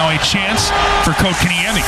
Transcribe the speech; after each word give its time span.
Now 0.00 0.08
a 0.08 0.16
chance 0.24 0.72
for 1.04 1.12
Kotkaniemi. 1.12 1.84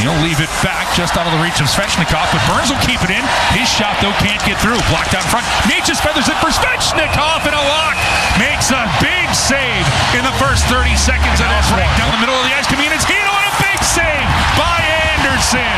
He'll 0.00 0.16
leave 0.24 0.40
it 0.40 0.48
back 0.64 0.88
just 0.96 1.20
out 1.20 1.28
of 1.28 1.36
the 1.36 1.42
reach 1.44 1.60
of 1.60 1.68
Svechnikov, 1.68 2.32
but 2.32 2.40
Burns 2.48 2.72
will 2.72 2.80
keep 2.80 3.04
it 3.04 3.12
in. 3.12 3.20
His 3.52 3.68
shot, 3.68 3.92
though, 4.00 4.16
can't 4.24 4.40
get 4.48 4.56
through. 4.56 4.80
Blocked 4.88 5.12
out 5.12 5.20
front. 5.28 5.44
Necas 5.68 6.00
feathers 6.00 6.32
it 6.32 6.38
for 6.40 6.48
Svechnikov, 6.48 7.44
and 7.44 7.52
a 7.52 7.64
lock 7.76 8.00
makes 8.40 8.72
a 8.72 8.80
big 9.04 9.28
save 9.36 9.84
in 10.16 10.24
the 10.24 10.32
first 10.40 10.64
30 10.72 10.96
seconds 10.96 11.44
of 11.44 11.48
this 11.52 11.68
break. 11.68 11.92
Down 12.00 12.08
the 12.16 12.24
middle 12.24 12.32
of 12.32 12.40
the 12.48 12.56
ice, 12.56 12.64
Kaminins 12.72 13.04
Hino, 13.04 13.20
and 13.20 13.48
a 13.52 13.56
big 13.60 13.80
save 13.84 14.28
by 14.56 14.80
Andersen. 15.12 15.76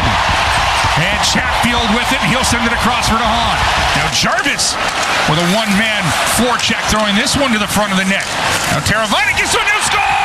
And 1.02 1.18
Chatfield 1.26 1.90
with 1.90 2.06
it. 2.14 2.22
He'll 2.30 2.46
send 2.46 2.62
it 2.62 2.74
across 2.78 3.10
for 3.10 3.18
DeHaan. 3.18 3.58
Now 3.98 4.06
Jarvis 4.14 4.78
with 5.26 5.42
a 5.42 5.48
one-man 5.58 6.06
forecheck, 6.38 6.86
throwing 6.86 7.18
this 7.18 7.34
one 7.34 7.50
to 7.50 7.58
the 7.58 7.66
front 7.66 7.90
of 7.90 7.98
the 7.98 8.06
net. 8.06 8.30
Now 8.70 8.78
Teravainen 8.86 9.34
gets 9.34 9.50
to 9.50 9.58
a 9.58 9.66
new 9.66 9.82
score! 9.82 10.23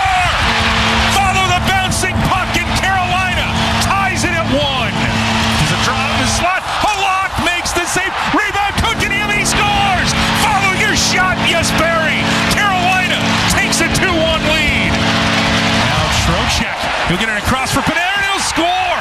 Yes, 11.59 11.75
Barry. 11.75 12.23
Carolina 12.55 13.19
takes 13.51 13.83
a 13.83 13.91
2-1 13.91 14.15
lead. 14.55 14.91
Now 14.95 16.03
Trocheck. 16.23 16.79
He'll 17.11 17.19
get 17.19 17.27
it 17.27 17.35
across 17.35 17.75
for 17.75 17.83
Panarin. 17.83 18.23
He'll 18.31 18.39
score! 18.39 18.99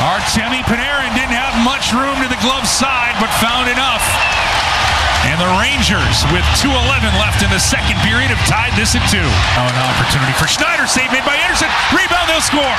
Artemi 0.00 0.64
Panarin 0.64 1.12
didn't 1.12 1.36
have 1.36 1.52
much 1.60 1.92
room 1.92 2.16
to 2.24 2.28
the 2.32 2.40
glove 2.40 2.64
side, 2.64 3.12
but 3.20 3.28
found 3.44 3.68
enough. 3.68 4.00
And 5.30 5.38
the 5.38 5.54
Rangers, 5.62 6.26
with 6.34 6.42
2.11 6.58 6.74
left 7.22 7.46
in 7.46 7.50
the 7.54 7.62
second 7.62 7.94
period, 8.02 8.34
have 8.34 8.42
tied 8.50 8.74
this 8.74 8.98
at 8.98 9.04
two. 9.06 9.22
Oh, 9.22 9.62
an 9.62 9.78
opportunity 9.78 10.34
for 10.34 10.50
Schneider. 10.50 10.90
Save 10.90 11.14
made 11.14 11.22
by 11.22 11.38
Andersen. 11.38 11.70
Rebound, 11.94 12.26
they'll 12.26 12.42
score. 12.42 12.76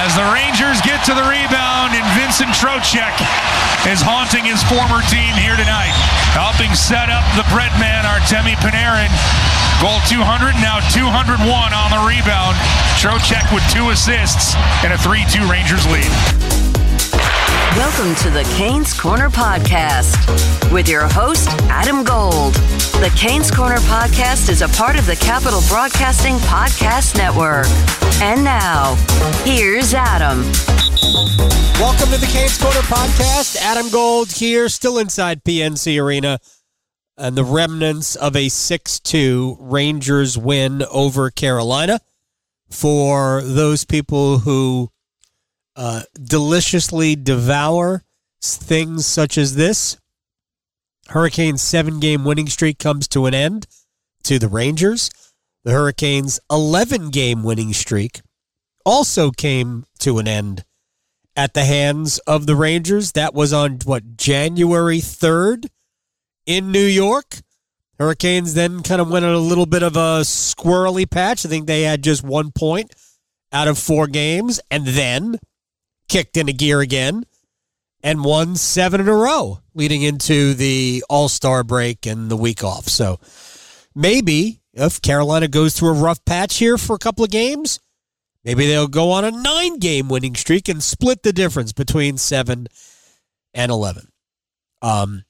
As 0.00 0.16
the 0.16 0.24
Rangers 0.32 0.80
get 0.80 1.04
to 1.04 1.12
the 1.12 1.22
rebound, 1.28 1.92
and 1.92 2.02
Vincent 2.16 2.56
Trocheck 2.56 3.12
is 3.84 4.00
haunting 4.00 4.48
his 4.48 4.64
former 4.64 5.04
team 5.12 5.36
here 5.36 5.60
tonight. 5.60 5.92
Helping 6.32 6.72
set 6.72 7.12
up 7.12 7.22
the 7.36 7.44
bread 7.52 7.70
man, 7.76 8.08
Artemi 8.08 8.56
Panarin. 8.64 9.12
Goal 9.78 10.00
200, 10.08 10.56
now 10.64 10.80
201 10.90 11.36
on 11.52 11.88
the 11.92 12.00
rebound. 12.00 12.56
Trocheck 12.96 13.44
with 13.52 13.62
two 13.68 13.92
assists 13.92 14.56
and 14.82 14.90
a 14.90 14.98
3-2 14.98 15.44
Rangers 15.46 15.84
lead. 15.86 16.57
Welcome 17.76 18.14
to 18.16 18.30
the 18.30 18.42
Canes 18.56 18.98
Corner 18.98 19.28
Podcast 19.28 20.72
with 20.72 20.88
your 20.88 21.06
host, 21.06 21.48
Adam 21.64 22.02
Gold. 22.02 22.54
The 22.54 23.12
Canes 23.16 23.50
Corner 23.50 23.76
Podcast 23.76 24.48
is 24.48 24.62
a 24.62 24.68
part 24.68 24.98
of 24.98 25.06
the 25.06 25.14
Capital 25.14 25.60
Broadcasting 25.68 26.36
Podcast 26.36 27.16
Network. 27.16 27.66
And 28.20 28.42
now, 28.42 28.94
here's 29.44 29.94
Adam. 29.94 30.42
Welcome 31.78 32.10
to 32.10 32.18
the 32.18 32.28
Canes 32.32 32.58
Corner 32.58 32.80
Podcast. 32.80 33.56
Adam 33.56 33.90
Gold 33.90 34.32
here, 34.32 34.68
still 34.68 34.98
inside 34.98 35.44
PNC 35.44 36.02
Arena, 36.02 36.38
and 37.16 37.36
the 37.36 37.44
remnants 37.44 38.16
of 38.16 38.34
a 38.34 38.48
6 38.48 39.00
2 39.00 39.56
Rangers 39.60 40.36
win 40.36 40.82
over 40.90 41.30
Carolina. 41.30 42.00
For 42.70 43.42
those 43.42 43.84
people 43.84 44.40
who 44.40 44.90
uh, 45.78 46.02
deliciously 46.20 47.14
devour 47.14 48.02
things 48.42 49.06
such 49.06 49.38
as 49.38 49.54
this. 49.54 49.96
Hurricanes' 51.08 51.62
seven 51.62 52.00
game 52.00 52.24
winning 52.24 52.48
streak 52.48 52.78
comes 52.78 53.06
to 53.08 53.26
an 53.26 53.32
end 53.32 53.66
to 54.24 54.38
the 54.38 54.48
Rangers. 54.48 55.08
The 55.64 55.70
Hurricanes' 55.70 56.40
11 56.50 57.10
game 57.10 57.44
winning 57.44 57.72
streak 57.72 58.20
also 58.84 59.30
came 59.30 59.86
to 60.00 60.18
an 60.18 60.26
end 60.26 60.64
at 61.36 61.54
the 61.54 61.64
hands 61.64 62.18
of 62.20 62.46
the 62.46 62.56
Rangers. 62.56 63.12
That 63.12 63.32
was 63.32 63.52
on 63.52 63.78
what, 63.84 64.16
January 64.16 64.98
3rd 64.98 65.68
in 66.44 66.72
New 66.72 66.84
York. 66.84 67.36
Hurricanes 68.00 68.54
then 68.54 68.82
kind 68.82 69.00
of 69.00 69.10
went 69.10 69.24
on 69.24 69.34
a 69.34 69.38
little 69.38 69.66
bit 69.66 69.84
of 69.84 69.96
a 69.96 70.22
squirrely 70.22 71.08
patch. 71.08 71.46
I 71.46 71.48
think 71.48 71.66
they 71.66 71.82
had 71.82 72.02
just 72.02 72.24
one 72.24 72.50
point 72.50 72.94
out 73.52 73.68
of 73.68 73.78
four 73.78 74.08
games. 74.08 74.60
And 74.70 74.86
then 74.86 75.38
kicked 76.08 76.36
into 76.36 76.52
gear 76.52 76.80
again 76.80 77.24
and 78.02 78.24
won 78.24 78.56
seven 78.56 79.00
in 79.00 79.08
a 79.08 79.14
row 79.14 79.60
leading 79.74 80.02
into 80.02 80.54
the 80.54 81.04
All 81.08 81.28
Star 81.28 81.64
break 81.64 82.06
and 82.06 82.30
the 82.30 82.36
week 82.36 82.62
off. 82.62 82.88
So 82.88 83.20
maybe 83.94 84.60
if 84.72 85.02
Carolina 85.02 85.48
goes 85.48 85.74
through 85.74 85.90
a 85.90 86.00
rough 86.00 86.24
patch 86.24 86.58
here 86.58 86.78
for 86.78 86.94
a 86.94 86.98
couple 86.98 87.24
of 87.24 87.30
games, 87.30 87.80
maybe 88.44 88.66
they'll 88.66 88.88
go 88.88 89.10
on 89.10 89.24
a 89.24 89.30
nine 89.30 89.78
game 89.78 90.08
winning 90.08 90.34
streak 90.34 90.68
and 90.68 90.82
split 90.82 91.22
the 91.22 91.32
difference 91.32 91.72
between 91.72 92.16
seven 92.16 92.68
and 93.54 93.70
11. 93.72 94.08
Um, 94.82 95.24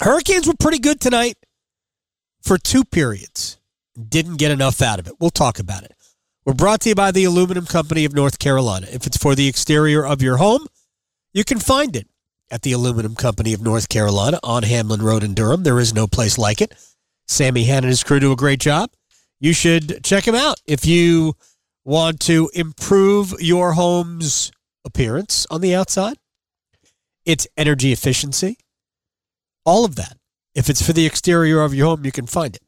Hurricanes 0.00 0.46
were 0.46 0.54
pretty 0.58 0.78
good 0.78 1.00
tonight 1.00 1.36
for 2.42 2.58
two 2.58 2.84
periods. 2.84 3.58
Didn't 3.96 4.36
get 4.36 4.50
enough 4.50 4.82
out 4.82 4.98
of 4.98 5.06
it. 5.06 5.14
We'll 5.20 5.30
talk 5.30 5.58
about 5.58 5.84
it. 5.84 5.94
We're 6.46 6.52
brought 6.52 6.82
to 6.82 6.90
you 6.90 6.94
by 6.94 7.10
the 7.10 7.24
Aluminum 7.24 7.64
Company 7.64 8.04
of 8.04 8.12
North 8.12 8.38
Carolina. 8.38 8.86
If 8.92 9.06
it's 9.06 9.16
for 9.16 9.34
the 9.34 9.48
exterior 9.48 10.04
of 10.04 10.20
your 10.20 10.36
home, 10.36 10.66
you 11.32 11.42
can 11.42 11.58
find 11.58 11.96
it 11.96 12.06
at 12.50 12.60
the 12.60 12.72
Aluminum 12.72 13.14
Company 13.14 13.54
of 13.54 13.62
North 13.62 13.88
Carolina 13.88 14.40
on 14.42 14.62
Hamlin 14.62 15.00
Road 15.00 15.22
in 15.22 15.32
Durham. 15.32 15.62
There 15.62 15.80
is 15.80 15.94
no 15.94 16.06
place 16.06 16.36
like 16.36 16.60
it. 16.60 16.74
Sammy 17.26 17.64
Hanna 17.64 17.86
and 17.86 17.86
his 17.86 18.04
crew 18.04 18.20
do 18.20 18.30
a 18.30 18.36
great 18.36 18.60
job. 18.60 18.90
You 19.40 19.54
should 19.54 20.04
check 20.04 20.28
him 20.28 20.34
out 20.34 20.60
if 20.66 20.84
you 20.84 21.32
want 21.82 22.20
to 22.20 22.50
improve 22.52 23.32
your 23.40 23.72
home's 23.72 24.52
appearance 24.84 25.46
on 25.50 25.62
the 25.62 25.74
outside, 25.74 26.18
its 27.24 27.46
energy 27.56 27.90
efficiency, 27.90 28.58
all 29.64 29.86
of 29.86 29.96
that. 29.96 30.18
If 30.54 30.68
it's 30.68 30.86
for 30.86 30.92
the 30.92 31.06
exterior 31.06 31.62
of 31.62 31.72
your 31.72 31.86
home, 31.86 32.04
you 32.04 32.12
can 32.12 32.26
find 32.26 32.54
it 32.54 32.63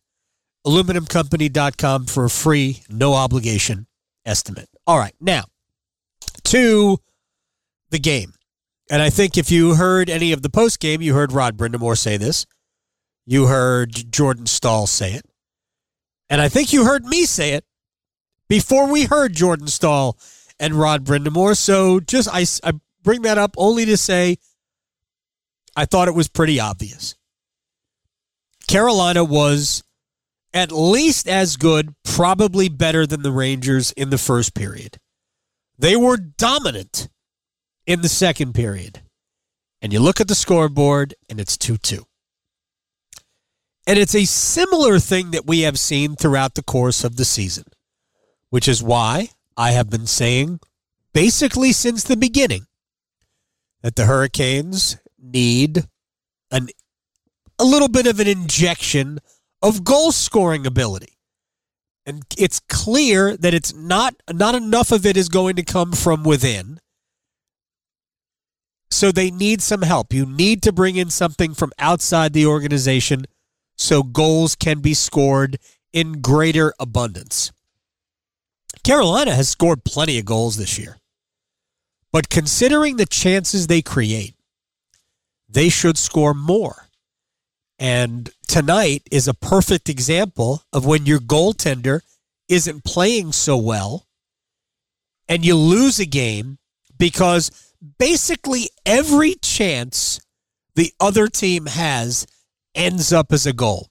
aluminumcompany.com 0.66 2.06
for 2.06 2.24
a 2.24 2.30
free, 2.30 2.82
no 2.88 3.14
obligation 3.14 3.86
estimate. 4.24 4.68
All 4.86 4.98
right, 4.98 5.14
now 5.20 5.44
to 6.44 6.98
the 7.90 7.98
game. 7.98 8.32
And 8.90 9.02
I 9.02 9.10
think 9.10 9.36
if 9.36 9.50
you 9.50 9.74
heard 9.74 10.08
any 10.08 10.32
of 10.32 10.42
the 10.42 10.50
post 10.50 10.80
game, 10.80 11.02
you 11.02 11.14
heard 11.14 11.32
Rod 11.32 11.56
Brind'Amour 11.56 11.96
say 11.96 12.16
this. 12.16 12.46
You 13.24 13.46
heard 13.46 14.12
Jordan 14.12 14.46
Staal 14.46 14.86
say 14.86 15.14
it. 15.14 15.24
And 16.30 16.40
I 16.40 16.48
think 16.48 16.72
you 16.72 16.84
heard 16.84 17.04
me 17.04 17.24
say 17.24 17.52
it 17.52 17.64
before 18.48 18.90
we 18.90 19.04
heard 19.04 19.32
Jordan 19.32 19.66
Staal 19.66 20.16
and 20.60 20.74
Rod 20.74 21.04
Brind'Amour. 21.04 21.56
So 21.56 21.98
just 22.00 22.28
I, 22.32 22.46
I 22.68 22.74
bring 23.02 23.22
that 23.22 23.38
up 23.38 23.54
only 23.56 23.84
to 23.86 23.96
say 23.96 24.36
I 25.76 25.84
thought 25.84 26.08
it 26.08 26.14
was 26.14 26.28
pretty 26.28 26.60
obvious. 26.60 27.16
Carolina 28.68 29.24
was 29.24 29.82
at 30.56 30.72
least 30.72 31.28
as 31.28 31.58
good, 31.58 31.94
probably 32.02 32.70
better 32.70 33.06
than 33.06 33.20
the 33.20 33.30
Rangers 33.30 33.92
in 33.92 34.08
the 34.08 34.16
first 34.16 34.54
period. 34.54 34.96
They 35.78 35.96
were 35.96 36.16
dominant 36.16 37.10
in 37.86 38.00
the 38.00 38.08
second 38.08 38.54
period. 38.54 39.02
And 39.82 39.92
you 39.92 40.00
look 40.00 40.18
at 40.18 40.28
the 40.28 40.34
scoreboard, 40.34 41.14
and 41.28 41.38
it's 41.38 41.58
2 41.58 41.76
2. 41.76 42.06
And 43.86 43.98
it's 43.98 44.14
a 44.14 44.24
similar 44.24 44.98
thing 44.98 45.30
that 45.32 45.46
we 45.46 45.60
have 45.60 45.78
seen 45.78 46.16
throughout 46.16 46.54
the 46.54 46.62
course 46.62 47.04
of 47.04 47.16
the 47.16 47.26
season, 47.26 47.64
which 48.48 48.66
is 48.66 48.82
why 48.82 49.28
I 49.58 49.72
have 49.72 49.90
been 49.90 50.06
saying 50.06 50.60
basically 51.12 51.72
since 51.72 52.02
the 52.02 52.16
beginning 52.16 52.66
that 53.82 53.94
the 53.94 54.06
Hurricanes 54.06 54.96
need 55.22 55.84
an 56.50 56.68
a 57.58 57.64
little 57.64 57.88
bit 57.88 58.06
of 58.06 58.20
an 58.20 58.26
injection 58.26 59.18
of 59.66 59.82
goal 59.82 60.12
scoring 60.12 60.64
ability. 60.64 61.18
And 62.06 62.22
it's 62.38 62.60
clear 62.68 63.36
that 63.36 63.52
it's 63.52 63.74
not 63.74 64.14
not 64.32 64.54
enough 64.54 64.92
of 64.92 65.04
it 65.04 65.16
is 65.16 65.28
going 65.28 65.56
to 65.56 65.64
come 65.64 65.92
from 65.92 66.22
within. 66.22 66.78
So 68.92 69.10
they 69.10 69.32
need 69.32 69.60
some 69.60 69.82
help. 69.82 70.12
You 70.12 70.24
need 70.24 70.62
to 70.62 70.72
bring 70.72 70.94
in 70.94 71.10
something 71.10 71.52
from 71.52 71.72
outside 71.80 72.32
the 72.32 72.46
organization 72.46 73.26
so 73.76 74.04
goals 74.04 74.54
can 74.54 74.78
be 74.78 74.94
scored 74.94 75.58
in 75.92 76.20
greater 76.20 76.72
abundance. 76.78 77.50
Carolina 78.84 79.34
has 79.34 79.48
scored 79.48 79.82
plenty 79.82 80.16
of 80.20 80.24
goals 80.24 80.56
this 80.56 80.78
year. 80.78 80.98
But 82.12 82.30
considering 82.30 82.96
the 82.96 83.06
chances 83.06 83.66
they 83.66 83.82
create, 83.82 84.36
they 85.48 85.68
should 85.68 85.98
score 85.98 86.34
more. 86.34 86.86
And 87.78 88.30
tonight 88.46 89.02
is 89.10 89.28
a 89.28 89.34
perfect 89.34 89.88
example 89.88 90.62
of 90.72 90.86
when 90.86 91.06
your 91.06 91.18
goaltender 91.18 92.00
isn't 92.48 92.84
playing 92.84 93.32
so 93.32 93.56
well 93.56 94.06
and 95.28 95.44
you 95.44 95.56
lose 95.56 95.98
a 95.98 96.06
game 96.06 96.58
because 96.98 97.50
basically 97.98 98.70
every 98.84 99.34
chance 99.34 100.20
the 100.74 100.92
other 101.00 101.28
team 101.28 101.66
has 101.66 102.26
ends 102.74 103.12
up 103.12 103.32
as 103.32 103.46
a 103.46 103.52
goal. 103.52 103.88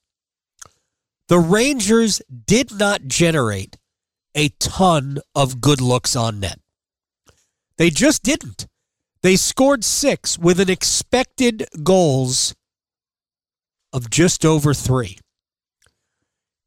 The 1.28 1.40
Rangers 1.40 2.22
did 2.46 2.72
not 2.72 3.08
generate 3.08 3.78
a 4.36 4.50
ton 4.60 5.20
of 5.34 5.62
good 5.62 5.82
looks 5.82 6.16
on 6.16 6.40
net. 6.40 6.60
They 7.78 7.90
just 7.90 8.24
didn't. 8.24 8.68
They 9.24 9.36
scored 9.36 9.84
six 9.84 10.38
with 10.38 10.60
an 10.60 10.70
expected 10.70 11.66
goals 11.84 12.54
of 13.96 14.10
just 14.10 14.46
over 14.46 14.74
three. 14.74 15.18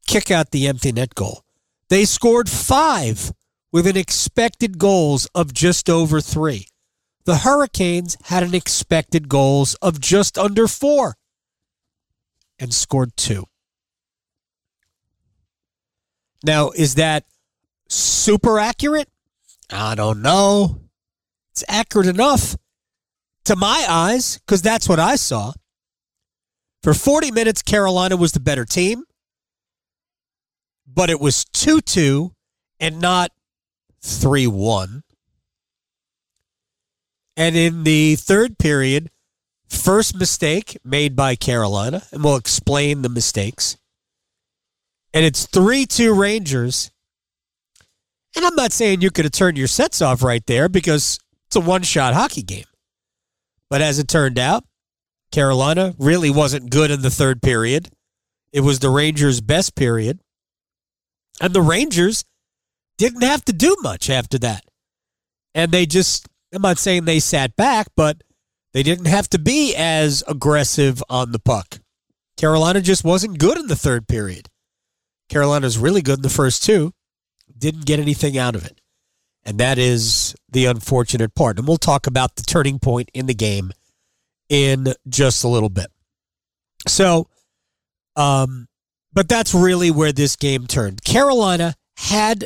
Kick 0.07 0.31
out 0.31 0.49
the 0.49 0.67
empty 0.67 0.91
net 0.91 1.13
goal. 1.13 1.43
They 1.89 2.03
scored 2.03 2.49
five 2.49 3.31
with 3.71 3.85
an 3.85 3.95
expected 3.95 4.79
goals 4.79 5.27
of 5.35 5.53
just 5.53 5.91
over 5.91 6.21
three. 6.21 6.65
The 7.25 7.37
Hurricanes 7.37 8.17
had 8.23 8.41
an 8.41 8.55
expected 8.55 9.29
goals 9.29 9.75
of 9.75 10.01
just 10.01 10.39
under 10.39 10.67
four 10.67 11.17
and 12.57 12.73
scored 12.73 13.15
two. 13.15 13.45
Now, 16.43 16.71
is 16.71 16.95
that 16.95 17.25
super 17.87 18.57
accurate? 18.57 19.09
I 19.71 19.93
don't 19.93 20.23
know. 20.23 20.81
It's 21.51 21.63
accurate 21.67 22.07
enough 22.07 22.57
to 23.45 23.55
my 23.55 23.85
eyes 23.87 24.39
because 24.39 24.63
that's 24.63 24.89
what 24.89 24.99
I 24.99 25.15
saw. 25.15 25.53
For 26.81 26.93
40 26.93 27.31
minutes, 27.31 27.61
Carolina 27.61 28.15
was 28.15 28.31
the 28.31 28.39
better 28.39 28.65
team, 28.65 29.03
but 30.87 31.09
it 31.09 31.19
was 31.19 31.43
2 31.45 31.81
2 31.81 32.31
and 32.79 32.99
not 33.01 33.31
3 34.01 34.47
1. 34.47 35.03
And 37.35 37.55
in 37.55 37.83
the 37.83 38.15
third 38.15 38.57
period, 38.57 39.09
first 39.67 40.17
mistake 40.17 40.77
made 40.83 41.15
by 41.15 41.35
Carolina, 41.35 42.03
and 42.11 42.23
we'll 42.23 42.35
explain 42.35 43.01
the 43.01 43.09
mistakes. 43.09 43.77
And 45.13 45.25
it's 45.25 45.45
3 45.47 45.85
2 45.85 46.13
Rangers. 46.13 46.91
And 48.35 48.45
I'm 48.45 48.55
not 48.55 48.71
saying 48.71 49.01
you 49.01 49.11
could 49.11 49.25
have 49.25 49.31
turned 49.31 49.57
your 49.57 49.67
sets 49.67 50.01
off 50.01 50.23
right 50.23 50.45
there 50.45 50.69
because 50.69 51.19
it's 51.47 51.55
a 51.55 51.59
one 51.59 51.81
shot 51.81 52.13
hockey 52.13 52.43
game. 52.43 52.65
But 53.69 53.81
as 53.81 53.99
it 53.99 54.07
turned 54.07 54.39
out, 54.39 54.63
Carolina 55.31 55.93
really 55.97 56.29
wasn't 56.29 56.71
good 56.71 56.91
in 56.91 57.01
the 57.01 57.09
third 57.09 57.41
period. 57.41 57.89
It 58.51 58.61
was 58.61 58.79
the 58.79 58.89
Rangers' 58.89 59.41
best 59.41 59.75
period. 59.75 60.19
And 61.39 61.53
the 61.53 61.61
Rangers 61.61 62.25
didn't 62.97 63.21
have 63.21 63.45
to 63.45 63.53
do 63.53 63.75
much 63.81 64.09
after 64.09 64.37
that. 64.39 64.65
And 65.53 65.71
they 65.71 65.85
just, 65.85 66.27
I'm 66.53 66.61
not 66.61 66.77
saying 66.77 67.05
they 67.05 67.19
sat 67.19 67.55
back, 67.55 67.87
but 67.95 68.23
they 68.73 68.83
didn't 68.83 69.05
have 69.05 69.29
to 69.29 69.39
be 69.39 69.75
as 69.75 70.23
aggressive 70.27 71.03
on 71.09 71.31
the 71.31 71.39
puck. 71.39 71.79
Carolina 72.37 72.81
just 72.81 73.03
wasn't 73.03 73.39
good 73.39 73.57
in 73.57 73.67
the 73.67 73.75
third 73.75 74.07
period. 74.07 74.47
Carolina's 75.29 75.77
really 75.77 76.01
good 76.01 76.19
in 76.19 76.23
the 76.23 76.29
first 76.29 76.63
two, 76.63 76.93
didn't 77.57 77.85
get 77.85 77.99
anything 77.99 78.37
out 78.37 78.55
of 78.55 78.65
it. 78.65 78.81
And 79.43 79.57
that 79.59 79.77
is 79.77 80.35
the 80.49 80.65
unfortunate 80.65 81.35
part. 81.35 81.57
And 81.57 81.67
we'll 81.67 81.77
talk 81.77 82.07
about 82.07 82.35
the 82.35 82.43
turning 82.43 82.79
point 82.79 83.09
in 83.13 83.25
the 83.25 83.33
game 83.33 83.71
in 84.49 84.93
just 85.07 85.43
a 85.43 85.47
little 85.47 85.69
bit. 85.69 85.87
So, 86.87 87.27
um, 88.15 88.67
but 89.13 89.29
that's 89.29 89.53
really 89.53 89.91
where 89.91 90.11
this 90.11 90.35
game 90.35 90.67
turned. 90.67 91.03
Carolina 91.03 91.75
had 91.97 92.45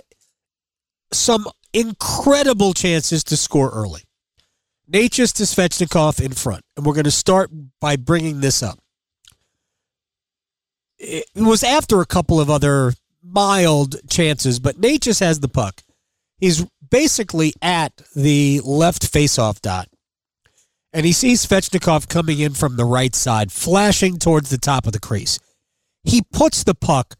some 1.11 1.47
incredible 1.73 2.73
chances 2.73 3.23
to 3.25 3.38
score 3.38 3.69
early. 3.69 4.03
Necas 4.91 5.33
to 5.33 5.44
Svechnikov 5.44 6.23
in 6.23 6.33
front. 6.33 6.63
And 6.75 6.85
we're 6.85 6.94
going 6.94 7.05
to 7.05 7.11
start 7.11 7.50
by 7.79 7.95
bringing 7.95 8.41
this 8.41 8.61
up. 8.61 8.79
It 10.99 11.25
was 11.35 11.63
after 11.63 12.01
a 12.01 12.06
couple 12.06 12.39
of 12.39 12.49
other 12.49 12.94
mild 13.23 13.95
chances, 14.09 14.59
but 14.59 14.79
Necas 14.79 15.19
has 15.19 15.39
the 15.39 15.47
puck. 15.47 15.81
He's 16.38 16.65
basically 16.89 17.53
at 17.61 17.94
the 18.15 18.61
left 18.63 19.11
faceoff 19.11 19.61
dot. 19.61 19.88
And 20.94 21.06
he 21.06 21.12
sees 21.12 21.45
Svechnikov 21.45 22.07
coming 22.07 22.40
in 22.40 22.54
from 22.54 22.75
the 22.78 22.86
right 22.86 23.16
side, 23.16 23.51
flashing 23.51 24.19
towards 24.19 24.50
the 24.50 24.60
top 24.60 24.86
of 24.86 24.94
the 24.94 25.00
crease. 25.00 25.40
He 26.04 26.22
puts 26.31 26.63
the 26.63 26.75
puck 26.75 27.16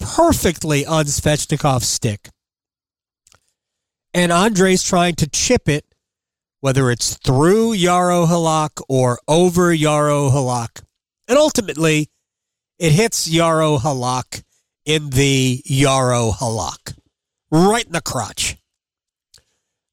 perfectly 0.00 0.84
on 0.84 1.04
Svechnikov's 1.04 1.88
stick. 1.88 2.28
And 4.12 4.32
Andre's 4.32 4.82
trying 4.82 5.14
to 5.16 5.28
chip 5.28 5.68
it, 5.68 5.84
whether 6.60 6.90
it's 6.90 7.16
through 7.16 7.76
Jaro 7.76 8.26
Halak 8.26 8.82
or 8.88 9.18
over 9.28 9.74
Jaro 9.76 10.30
Halak. 10.32 10.82
And 11.28 11.38
ultimately, 11.38 12.08
it 12.78 12.92
hits 12.92 13.28
Jaro 13.28 13.78
Halak 13.78 14.42
in 14.84 15.10
the 15.10 15.62
Jaro 15.66 16.32
Halak, 16.34 16.96
right 17.50 17.84
in 17.84 17.92
the 17.92 18.00
crotch. 18.00 18.56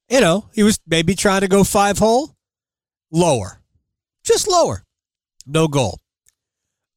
You 0.08 0.20
know, 0.20 0.48
he 0.54 0.62
was 0.62 0.78
maybe 0.86 1.14
trying 1.14 1.42
to 1.42 1.48
go 1.48 1.62
five 1.64 1.98
hole, 1.98 2.35
lower, 3.10 3.60
just 4.24 4.48
lower, 4.48 4.84
no 5.46 5.68
goal. 5.68 5.98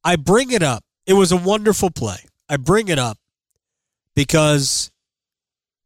I 0.04 0.16
bring 0.16 0.50
it 0.50 0.62
up. 0.62 0.82
It 1.06 1.14
was 1.14 1.32
a 1.32 1.36
wonderful 1.36 1.90
play. 1.90 2.18
I 2.48 2.56
bring 2.56 2.88
it 2.88 2.98
up 2.98 3.18
because 4.14 4.90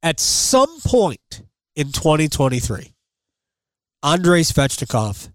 at 0.03 0.21
some 0.21 0.81
point 0.85 1.43
in 1.77 1.93
2023, 1.93 2.95
Andrei 4.03 4.43
Svechnikov 4.43 5.31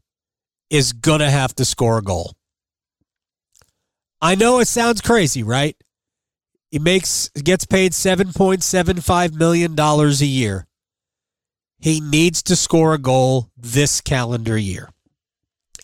is 0.70 0.94
going 0.94 1.20
to 1.20 1.30
have 1.30 1.56
to 1.56 1.66
score 1.66 1.98
a 1.98 2.04
goal. 2.04 2.34
I 4.22 4.36
know 4.36 4.60
it 4.60 4.68
sounds 4.68 5.02
crazy, 5.02 5.44
right? 5.44 5.76
He 6.72 6.78
makes 6.78 7.30
gets 7.30 7.66
paid 7.66 7.94
7.75 7.94 9.34
million 9.34 9.76
dollars 9.76 10.22
a 10.22 10.26
year. 10.26 10.68
He 11.80 12.02
needs 12.02 12.44
to 12.44 12.56
score 12.56 12.94
a 12.94 12.98
goal 12.98 13.50
this 13.56 14.02
calendar 14.02 14.58
year. 14.58 14.90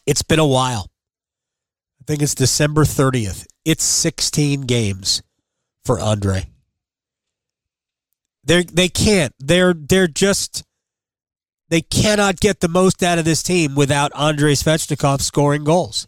It's 0.06 0.24
been 0.24 0.40
a 0.40 0.46
while. 0.46 0.92
I 2.02 2.04
think 2.06 2.22
it's 2.22 2.36
December 2.36 2.84
30th. 2.84 3.48
It's 3.64 3.84
16 3.84 4.62
games 4.62 5.24
for 5.84 6.00
Andre. 6.00 6.50
They 8.44 8.64
they 8.64 8.90
can't. 8.90 9.34
They're 9.40 9.74
they're 9.74 10.08
just 10.08 10.64
they 11.70 11.82
cannot 11.82 12.40
get 12.40 12.60
the 12.60 12.68
most 12.68 13.02
out 13.02 13.18
of 13.18 13.25
this 13.25 13.42
team 13.42 13.74
without 13.74 14.12
Andrei 14.16 14.54
Svechnikov 14.54 15.22
scoring 15.22 15.64
goals. 15.64 16.08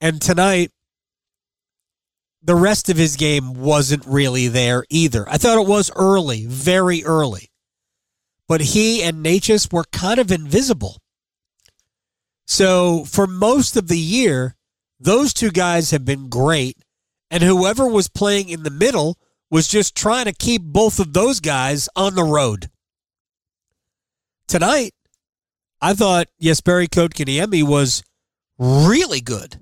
And 0.00 0.22
tonight 0.22 0.70
the 2.42 2.54
rest 2.54 2.88
of 2.88 2.96
his 2.96 3.16
game 3.16 3.54
wasn't 3.54 4.06
really 4.06 4.48
there 4.48 4.84
either. 4.88 5.28
I 5.28 5.36
thought 5.36 5.60
it 5.60 5.68
was 5.68 5.90
early, 5.96 6.46
very 6.46 7.04
early. 7.04 7.50
But 8.48 8.60
he 8.60 9.02
and 9.02 9.24
Necas 9.24 9.72
were 9.72 9.84
kind 9.92 10.18
of 10.18 10.30
invisible. 10.30 10.98
So 12.46 13.04
for 13.04 13.26
most 13.26 13.76
of 13.76 13.88
the 13.88 13.98
year, 13.98 14.54
those 15.00 15.34
two 15.34 15.50
guys 15.50 15.90
have 15.90 16.04
been 16.04 16.28
great. 16.28 16.76
And 17.30 17.42
whoever 17.42 17.86
was 17.86 18.08
playing 18.08 18.48
in 18.48 18.62
the 18.62 18.70
middle 18.70 19.18
was 19.50 19.66
just 19.66 19.96
trying 19.96 20.26
to 20.26 20.32
keep 20.32 20.62
both 20.62 21.00
of 21.00 21.12
those 21.12 21.40
guys 21.40 21.88
on 21.96 22.14
the 22.14 22.24
road. 22.24 22.70
Tonight, 24.46 24.92
I 25.80 25.92
thought 25.94 26.28
Jesperi 26.40 26.88
Kotkaniemi 26.88 27.64
was 27.64 28.04
really 28.58 29.20
good 29.20 29.58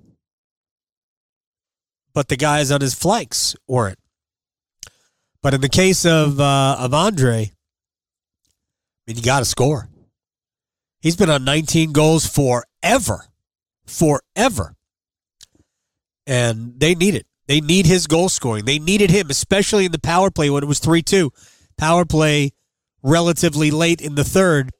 but 2.14 2.28
the 2.28 2.36
guys 2.36 2.70
on 2.70 2.80
his 2.80 2.94
flanks 2.94 3.56
weren't. 3.66 3.98
But 5.42 5.52
in 5.52 5.60
the 5.60 5.68
case 5.68 6.06
of 6.06 6.40
uh, 6.40 6.76
of 6.78 6.94
Andre, 6.94 7.52
I 9.06 9.10
mean, 9.10 9.16
you 9.16 9.22
got 9.22 9.40
to 9.40 9.44
score. 9.44 9.88
He's 11.00 11.16
been 11.16 11.30
on 11.30 11.44
19 11.44 11.92
goals 11.92 12.26
forever, 12.26 13.26
forever, 13.86 14.74
and 16.26 16.78
they 16.78 16.94
need 16.94 17.14
it. 17.14 17.26
They 17.46 17.60
need 17.60 17.84
his 17.84 18.06
goal 18.06 18.30
scoring. 18.30 18.64
They 18.64 18.78
needed 18.78 19.10
him, 19.10 19.28
especially 19.28 19.84
in 19.84 19.92
the 19.92 19.98
power 19.98 20.30
play 20.30 20.48
when 20.48 20.62
it 20.62 20.66
was 20.66 20.78
three 20.78 21.02
two. 21.02 21.30
Power 21.76 22.06
play 22.06 22.52
relatively 23.02 23.70
late 23.70 24.00
in 24.00 24.14
the 24.14 24.24
third, 24.24 24.70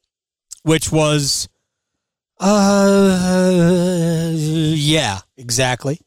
which 0.63 0.91
was, 0.91 1.49
uh, 2.41 3.11
yeah, 4.35 5.21
exactly 5.37 6.01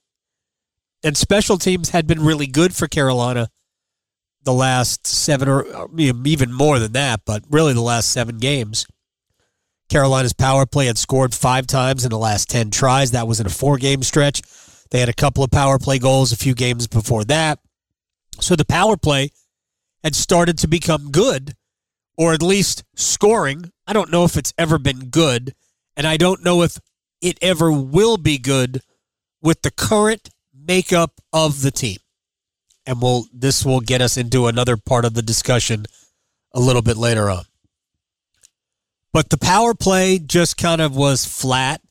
and 1.04 1.16
special 1.16 1.58
teams 1.58 1.90
had 1.90 2.08
been 2.08 2.24
really 2.24 2.48
good 2.48 2.76
for 2.76 2.88
Carolina 2.88 3.50
the 4.48 4.54
last 4.54 5.06
seven 5.06 5.50
or 5.50 5.68
uh, 5.76 5.88
even 5.98 6.54
more 6.54 6.80
than 6.80 6.94
that, 6.94 7.20
but 7.26 7.44
really 7.50 7.74
the 7.74 7.82
last 7.82 8.14
seven 8.14 8.38
games. 8.38 8.86
Carolina's 9.90 10.32
power 10.32 10.66
play 10.66 10.86
had 10.86 10.98
scored 10.98 11.36
five 11.36 11.68
times 11.68 12.06
in 12.06 12.12
the 12.12 12.18
last 12.18 12.50
10 12.50 12.72
tries. 12.72 13.12
That 13.12 13.28
was 13.28 13.42
in 13.42 13.46
a 13.46 13.50
four 13.50 13.78
game 13.78 14.04
stretch. 14.04 14.42
They 14.90 15.02
had 15.02 15.10
a 15.10 15.14
couple 15.14 15.44
of 15.44 15.52
power 15.52 15.78
play 15.78 16.00
goals 16.00 16.32
a 16.32 16.38
few 16.38 16.56
games 16.56 16.88
before 16.88 17.26
that. 17.26 17.60
So 18.40 18.56
the 18.56 18.64
power 18.64 18.96
play 18.96 19.32
had 20.02 20.16
started 20.16 20.58
to 20.60 20.68
become 20.70 21.12
good, 21.12 21.56
or 22.18 22.34
at 22.34 22.42
least 22.42 22.86
scoring. 22.96 23.72
I 23.86 23.92
don't 23.92 24.12
know 24.12 24.24
if 24.24 24.38
it's 24.38 24.54
ever 24.58 24.78
been 24.78 25.10
good, 25.10 25.54
and 25.98 26.08
I 26.08 26.16
don't 26.16 26.42
know 26.42 26.62
if 26.62 26.80
it 27.22 27.38
ever 27.42 27.70
will 27.70 28.16
be 28.16 28.38
good 28.38 28.80
with 29.42 29.62
the 29.62 29.72
current 29.72 30.30
makeup 30.54 31.20
of 31.34 31.64
the 31.64 31.72
team 31.72 31.98
and 32.88 33.02
we'll 33.02 33.26
this 33.34 33.66
will 33.66 33.82
get 33.82 34.02
us 34.02 34.18
into 34.18 34.48
another 34.48 34.78
part 34.78 35.06
of 35.06 35.14
the 35.14 35.22
discussion 35.22 35.86
a 36.54 36.60
little 36.60 36.82
bit 36.82 36.98
later 36.98 37.30
on. 37.30 37.44
But 39.14 39.30
the 39.30 39.38
power 39.38 39.74
play 39.74 40.20
just 40.20 40.58
kind 40.58 40.82
of 40.82 40.96
was 40.96 41.26
flat. 41.26 41.82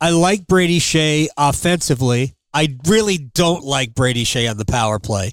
I 0.00 0.10
like 0.10 0.46
Brady 0.46 0.80
Skjei 0.80 1.28
offensively. 1.36 2.34
I 2.52 2.76
really 2.86 3.18
don't 3.18 3.64
like 3.64 3.94
Brady 3.94 4.24
Skjei 4.24 4.50
on 4.50 4.58
the 4.58 4.64
power 4.64 4.98
play. 4.98 5.32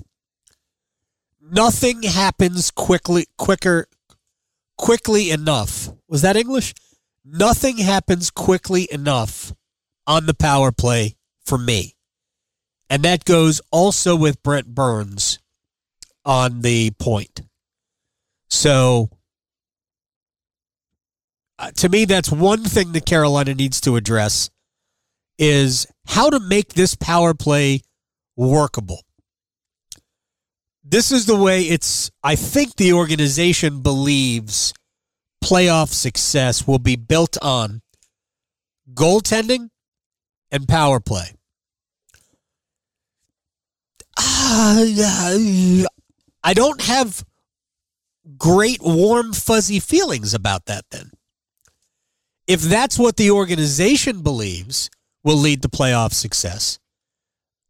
Nothing 1.41 2.03
happens 2.03 2.72
quickly 2.72 3.25
quicker 3.38 3.88
quickly 4.77 5.32
enough. 5.32 5.89
Was 6.08 6.22
that 6.22 6.38
English? 6.38 6.74
Nothing 7.25 7.77
happens 7.77 8.32
quickly 8.32 8.88
enough 8.91 9.53
on 10.08 10.25
the 10.25 10.34
power 10.34 10.72
play 10.72 11.15
for 11.46 11.58
me. 11.58 11.96
And 12.91 13.03
that 13.03 13.24
goes 13.24 13.62
also 13.71 14.17
with 14.17 14.43
Brent 14.43 14.67
Burns 14.67 15.39
on 16.25 16.60
the 16.60 16.91
point. 17.00 17.39
So, 18.50 19.10
uh, 21.57 21.71
to 21.77 21.88
me, 21.88 22.03
that's 22.03 22.29
one 22.29 22.65
thing 22.65 22.91
that 22.91 23.05
Carolina 23.05 23.55
needs 23.55 23.79
to 23.81 23.95
address 23.95 24.50
is 25.38 25.88
how 26.05 26.29
to 26.31 26.41
make 26.41 26.74
this 26.74 26.95
power 26.95 27.33
play 27.33 27.79
workable. 28.36 29.05
This 30.83 31.13
is 31.13 31.27
the 31.27 31.38
way 31.38 31.62
it's, 31.62 32.12
I 32.21 32.36
think 32.36 32.75
the 32.75 32.91
organization 32.91 33.81
believes 33.81 34.74
playoff 35.41 35.93
success 35.93 36.67
will 36.67 36.79
be 36.79 36.98
built 36.98 37.38
on 37.41 37.83
goaltending 38.93 39.69
and 40.51 40.67
power 40.67 41.00
play. 41.00 41.36
I 46.43 46.53
don't 46.53 46.81
have 46.81 47.24
great, 48.38 48.81
warm, 48.81 49.31
fuzzy 49.31 49.79
feelings 49.79 50.34
about 50.34 50.65
that 50.65 50.84
then. 50.91 51.12
If 52.48 52.60
that's 52.60 53.00
what 53.00 53.15
the 53.15 53.31
organization 53.31 54.24
believes 54.24 54.89
will 55.24 55.38
lead 55.38 55.62
to 55.62 55.70
playoff 55.70 56.12
success, 56.12 56.79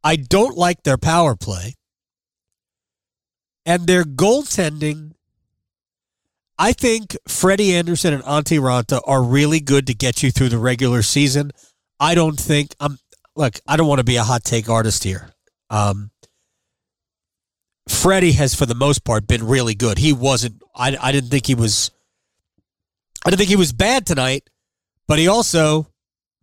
I 0.03 0.15
don't 0.15 0.57
like 0.57 0.81
their 0.81 0.97
power 0.97 1.35
play. 1.35 1.75
And 3.63 3.85
their 3.85 4.03
goaltending, 4.03 5.11
I 6.57 6.73
think 6.73 7.15
Freddie 7.27 7.75
Andersen 7.75 8.15
and 8.15 8.23
Antti 8.23 8.59
Raanta 8.59 9.01
are 9.05 9.21
really 9.21 9.59
good 9.59 9.85
to 9.85 9.93
get 9.93 10.23
you 10.23 10.31
through 10.31 10.49
the 10.49 10.57
regular 10.57 11.03
season. 11.03 11.51
I 11.99 12.15
don't 12.15 12.39
think 12.39 12.73
I'm 12.79 12.97
look, 13.35 13.59
I 13.67 13.77
don't 13.77 13.87
want 13.87 13.99
to 13.99 14.03
be 14.03 14.15
a 14.15 14.23
hot 14.23 14.43
take 14.43 14.67
artist 14.67 15.03
here. 15.03 15.29
Um, 15.69 16.09
Freddie 17.89 18.33
has, 18.33 18.53
for 18.53 18.65
the 18.65 18.75
most 18.75 19.03
part, 19.03 19.27
been 19.27 19.45
really 19.45 19.75
good. 19.75 19.97
He 19.97 20.13
wasn't. 20.13 20.61
I, 20.75 20.95
I 20.99 21.11
didn't 21.11 21.29
think 21.29 21.47
he 21.47 21.55
was. 21.55 21.91
I 23.25 23.29
didn't 23.29 23.39
think 23.39 23.49
he 23.49 23.55
was 23.55 23.73
bad 23.73 24.05
tonight, 24.05 24.49
but 25.07 25.19
he 25.19 25.27
also 25.27 25.87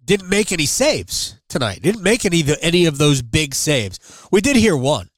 didn't 0.04 0.28
make 0.28 0.52
any 0.52 0.66
saves 0.66 1.40
tonight. 1.48 1.82
Didn't 1.82 2.02
make 2.02 2.24
any 2.24 2.44
any 2.60 2.86
of 2.86 2.98
those 2.98 3.22
big 3.22 3.54
saves. 3.54 3.98
We 4.30 4.40
did 4.40 4.56
hear 4.56 4.76
one. 4.76 5.08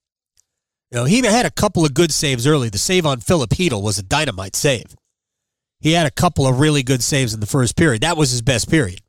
You 0.91 0.99
know, 0.99 1.05
he 1.05 1.25
had 1.25 1.47
a 1.47 1.51
couple 1.51 1.85
of 1.85 1.95
good 1.95 2.13
saves 2.13 2.47
early. 2.47 2.69
The 2.69 2.79
save 2.79 3.07
on 3.07 3.21
Filip 3.21 3.51
Chytil 3.51 3.83
was 3.83 3.99
a 3.99 4.03
dynamite 4.03 4.57
save. 4.57 4.97
He 5.79 5.93
had 5.93 6.07
a 6.07 6.11
couple 6.11 6.47
of 6.47 6.59
really 6.59 6.83
good 6.83 7.03
saves 7.03 7.33
in 7.33 7.41
the 7.41 7.47
first 7.47 7.77
period. 7.77 8.03
That 8.03 8.17
was 8.17 8.31
his 8.31 8.43
best 8.43 8.69
period. 8.69 9.01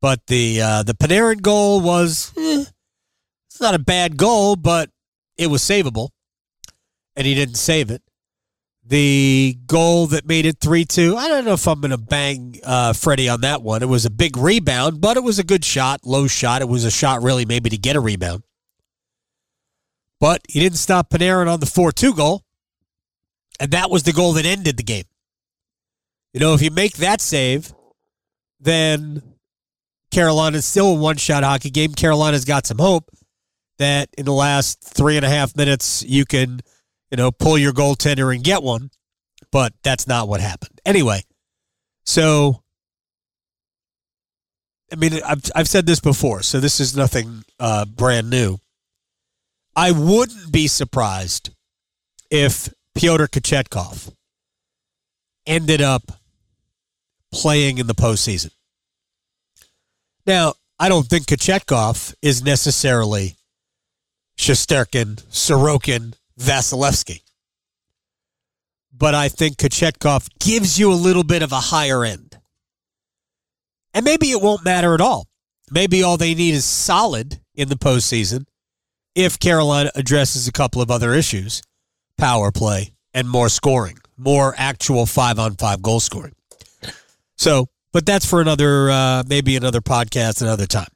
But 0.00 0.26
the 0.26 0.60
uh, 0.60 0.82
the 0.82 0.94
Panarin 0.94 1.40
goal 1.40 1.80
was 1.80 2.32
eh, 2.36 2.64
it's 3.46 3.60
not 3.60 3.74
a 3.74 3.78
bad 3.78 4.16
goal, 4.16 4.56
but 4.56 4.90
it 5.36 5.48
was 5.48 5.62
savable, 5.62 6.10
and 7.16 7.26
he 7.26 7.34
didn't 7.34 7.56
save 7.56 7.90
it. 7.90 8.02
The 8.86 9.56
goal 9.66 10.06
that 10.08 10.26
made 10.26 10.44
it 10.44 10.58
3 10.60 10.84
2, 10.84 11.16
I 11.16 11.28
don't 11.28 11.46
know 11.46 11.54
if 11.54 11.66
I'm 11.66 11.80
going 11.80 11.90
to 11.90 11.98
bang 11.98 12.60
uh, 12.62 12.92
Freddie 12.92 13.30
on 13.30 13.40
that 13.40 13.62
one. 13.62 13.82
It 13.82 13.88
was 13.88 14.04
a 14.04 14.10
big 14.10 14.36
rebound, 14.36 15.00
but 15.00 15.16
it 15.16 15.22
was 15.22 15.38
a 15.38 15.44
good 15.44 15.64
shot, 15.64 16.00
low 16.04 16.26
shot. 16.26 16.60
It 16.60 16.68
was 16.68 16.84
a 16.84 16.90
shot, 16.90 17.22
really, 17.22 17.46
maybe 17.46 17.70
to 17.70 17.78
get 17.78 17.96
a 17.96 18.00
rebound. 18.00 18.42
But 20.20 20.42
he 20.48 20.60
didn't 20.60 20.78
stop 20.78 21.10
Panarin 21.10 21.50
on 21.50 21.60
the 21.60 21.66
4 21.66 21.92
2 21.92 22.14
goal, 22.14 22.42
and 23.58 23.70
that 23.70 23.90
was 23.90 24.02
the 24.02 24.12
goal 24.12 24.34
that 24.34 24.44
ended 24.44 24.76
the 24.76 24.82
game. 24.82 25.04
You 26.34 26.40
know, 26.40 26.52
if 26.52 26.60
you 26.60 26.70
make 26.70 26.96
that 26.96 27.20
save, 27.20 27.72
then 28.60 29.22
Carolina's 30.10 30.66
still 30.66 30.88
a 30.88 30.94
one 30.94 31.16
shot 31.16 31.42
hockey 31.42 31.70
game. 31.70 31.94
Carolina's 31.94 32.44
got 32.44 32.66
some 32.66 32.78
hope 32.78 33.08
that 33.78 34.08
in 34.16 34.24
the 34.24 34.32
last 34.32 34.82
three 34.82 35.16
and 35.16 35.24
a 35.24 35.28
half 35.28 35.56
minutes 35.56 36.02
you 36.06 36.24
can, 36.24 36.60
you 37.10 37.16
know, 37.16 37.30
pull 37.30 37.58
your 37.58 37.72
goaltender 37.72 38.34
and 38.34 38.44
get 38.44 38.62
one, 38.62 38.90
but 39.50 39.72
that's 39.82 40.06
not 40.06 40.28
what 40.28 40.40
happened. 40.40 40.80
Anyway, 40.84 41.22
so 42.04 42.62
I 44.92 44.96
mean, 44.96 45.20
I've 45.26 45.42
I've 45.54 45.68
said 45.68 45.86
this 45.86 46.00
before, 46.00 46.42
so 46.42 46.60
this 46.60 46.78
is 46.78 46.96
nothing 46.96 47.42
uh, 47.58 47.84
brand 47.84 48.30
new. 48.30 48.58
I 49.74 49.90
wouldn't 49.90 50.52
be 50.52 50.68
surprised 50.68 51.50
if 52.30 52.72
Pyotr 52.94 53.26
Kochetkov 53.26 54.14
ended 55.46 55.82
up 55.82 56.12
playing 57.32 57.78
in 57.78 57.86
the 57.88 57.94
postseason. 57.94 58.52
Now, 60.26 60.54
I 60.78 60.88
don't 60.88 61.06
think 61.06 61.26
Kochetkov 61.26 62.14
is 62.22 62.44
necessarily 62.44 63.36
Shesterkin, 64.36 65.22
Sorokin, 65.30 66.14
Vasilevskiy. 66.38 67.20
But 68.92 69.14
I 69.14 69.28
think 69.28 69.56
Kochetkov 69.56 70.28
gives 70.38 70.78
you 70.78 70.92
a 70.92 70.94
little 70.94 71.24
bit 71.24 71.42
of 71.42 71.52
a 71.52 71.56
higher 71.56 72.04
end. 72.04 72.38
And 73.92 74.04
maybe 74.04 74.30
it 74.30 74.40
won't 74.40 74.64
matter 74.64 74.94
at 74.94 75.00
all. 75.00 75.26
Maybe 75.70 76.02
all 76.02 76.16
they 76.16 76.34
need 76.34 76.54
is 76.54 76.64
solid 76.64 77.40
in 77.54 77.68
the 77.68 77.76
postseason 77.76 78.46
if 79.14 79.38
Carolina 79.38 79.90
addresses 79.94 80.48
a 80.48 80.52
couple 80.52 80.82
of 80.82 80.90
other 80.90 81.14
issues 81.14 81.62
power 82.18 82.50
play 82.52 82.94
and 83.12 83.28
more 83.28 83.48
scoring, 83.48 83.98
more 84.16 84.54
actual 84.56 85.06
five 85.06 85.38
on 85.38 85.56
five 85.56 85.82
goal 85.82 86.00
scoring. 86.00 86.34
So, 87.36 87.68
but 87.92 88.06
that's 88.06 88.26
for 88.26 88.40
another, 88.40 88.90
uh, 88.90 89.22
maybe 89.26 89.56
another 89.56 89.80
podcast 89.80 90.42
another 90.42 90.66
time. 90.66 90.88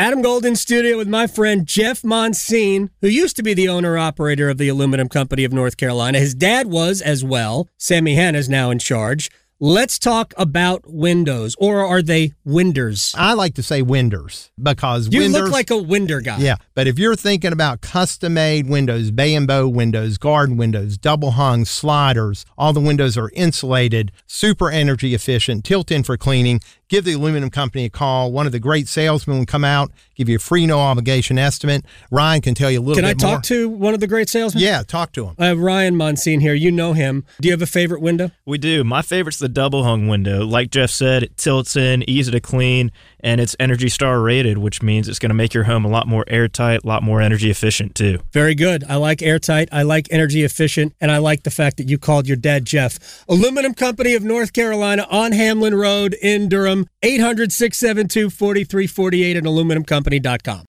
Adam 0.00 0.22
Golden 0.22 0.56
studio 0.56 0.96
with 0.96 1.08
my 1.08 1.26
friend 1.26 1.66
Jeff 1.66 2.00
Monsine, 2.00 2.88
who 3.02 3.08
used 3.08 3.36
to 3.36 3.42
be 3.42 3.52
the 3.52 3.68
owner 3.68 3.98
operator 3.98 4.48
of 4.48 4.56
the 4.56 4.66
Aluminum 4.66 5.10
Company 5.10 5.44
of 5.44 5.52
North 5.52 5.76
Carolina. 5.76 6.18
His 6.18 6.34
dad 6.34 6.68
was 6.68 7.02
as 7.02 7.22
well. 7.22 7.68
Sammy 7.76 8.14
Hanna 8.14 8.38
is 8.38 8.48
now 8.48 8.70
in 8.70 8.78
charge. 8.78 9.30
Let's 9.62 9.98
talk 9.98 10.32
about 10.38 10.84
windows, 10.86 11.54
or 11.58 11.84
are 11.84 12.00
they 12.00 12.32
winders? 12.46 13.14
I 13.14 13.34
like 13.34 13.56
to 13.56 13.62
say 13.62 13.82
winders 13.82 14.50
because 14.58 15.12
you 15.12 15.20
winders, 15.20 15.42
look 15.42 15.52
like 15.52 15.70
a 15.70 15.76
winder 15.76 16.22
guy. 16.22 16.38
Yeah, 16.38 16.56
but 16.74 16.86
if 16.86 16.98
you're 16.98 17.14
thinking 17.14 17.52
about 17.52 17.82
custom-made 17.82 18.70
windows, 18.70 19.10
bay 19.10 19.34
and 19.34 19.46
bow 19.46 19.68
windows, 19.68 20.16
garden 20.16 20.56
windows, 20.56 20.96
double 20.96 21.32
hung 21.32 21.66
sliders, 21.66 22.46
all 22.56 22.72
the 22.72 22.80
windows 22.80 23.18
are 23.18 23.30
insulated, 23.34 24.12
super 24.26 24.70
energy 24.70 25.12
efficient, 25.12 25.62
tilt 25.62 25.90
in 25.90 26.04
for 26.04 26.16
cleaning 26.16 26.62
give 26.90 27.04
the 27.04 27.14
aluminum 27.14 27.48
company 27.48 27.86
a 27.86 27.88
call. 27.88 28.30
One 28.32 28.44
of 28.44 28.52
the 28.52 28.58
great 28.58 28.88
salesmen 28.88 29.38
will 29.38 29.46
come 29.46 29.64
out, 29.64 29.90
give 30.14 30.28
you 30.28 30.36
a 30.36 30.38
free, 30.38 30.66
no 30.66 30.78
obligation 30.78 31.38
estimate. 31.38 31.86
Ryan 32.10 32.42
can 32.42 32.54
tell 32.54 32.70
you 32.70 32.80
a 32.80 32.82
little 32.82 32.96
can 32.96 33.04
bit 33.04 33.22
more. 33.22 33.30
Can 33.30 33.30
I 33.30 33.34
talk 33.36 33.44
to 33.44 33.68
one 33.70 33.94
of 33.94 34.00
the 34.00 34.06
great 34.06 34.28
salesmen? 34.28 34.62
Yeah, 34.62 34.82
talk 34.82 35.12
to 35.12 35.24
him. 35.26 35.36
I 35.38 35.46
have 35.46 35.58
Ryan 35.58 35.96
Monsine 35.96 36.40
here. 36.40 36.52
You 36.52 36.70
know 36.70 36.92
him. 36.92 37.24
Do 37.40 37.48
you 37.48 37.52
have 37.52 37.62
a 37.62 37.66
favorite 37.66 38.02
window? 38.02 38.32
We 38.44 38.58
do. 38.58 38.84
My 38.84 39.00
favorite's 39.00 39.38
the 39.38 39.48
double 39.48 39.84
hung 39.84 40.08
window. 40.08 40.44
Like 40.44 40.70
Jeff 40.70 40.90
said, 40.90 41.22
it 41.22 41.36
tilts 41.36 41.76
in, 41.76 42.08
easy 42.10 42.32
to 42.32 42.40
clean, 42.40 42.90
and 43.20 43.40
it's 43.40 43.54
Energy 43.60 43.88
Star 43.88 44.20
rated, 44.20 44.58
which 44.58 44.82
means 44.82 45.08
it's 45.08 45.18
going 45.18 45.30
to 45.30 45.34
make 45.34 45.54
your 45.54 45.64
home 45.64 45.84
a 45.84 45.88
lot 45.88 46.08
more 46.08 46.24
airtight, 46.26 46.82
a 46.84 46.86
lot 46.86 47.02
more 47.02 47.22
energy 47.22 47.50
efficient 47.50 47.94
too. 47.94 48.18
Very 48.32 48.56
good. 48.56 48.84
I 48.84 48.96
like 48.96 49.22
airtight. 49.22 49.68
I 49.70 49.82
like 49.82 50.08
energy 50.10 50.42
efficient, 50.42 50.94
and 51.00 51.10
I 51.10 51.18
like 51.18 51.44
the 51.44 51.50
fact 51.50 51.76
that 51.76 51.88
you 51.88 51.98
called 51.98 52.26
your 52.26 52.36
dad 52.36 52.64
Jeff. 52.64 53.24
Aluminum 53.28 53.74
Company 53.74 54.14
of 54.14 54.24
North 54.24 54.52
Carolina 54.52 55.06
on 55.10 55.32
Hamlin 55.32 55.74
Road 55.74 56.16
in 56.20 56.48
Durham, 56.48 56.79
800 57.02 57.52
672 57.52 58.30
4348 58.30 59.36
at 59.36 59.44
aluminumcompany.com. 59.44 60.66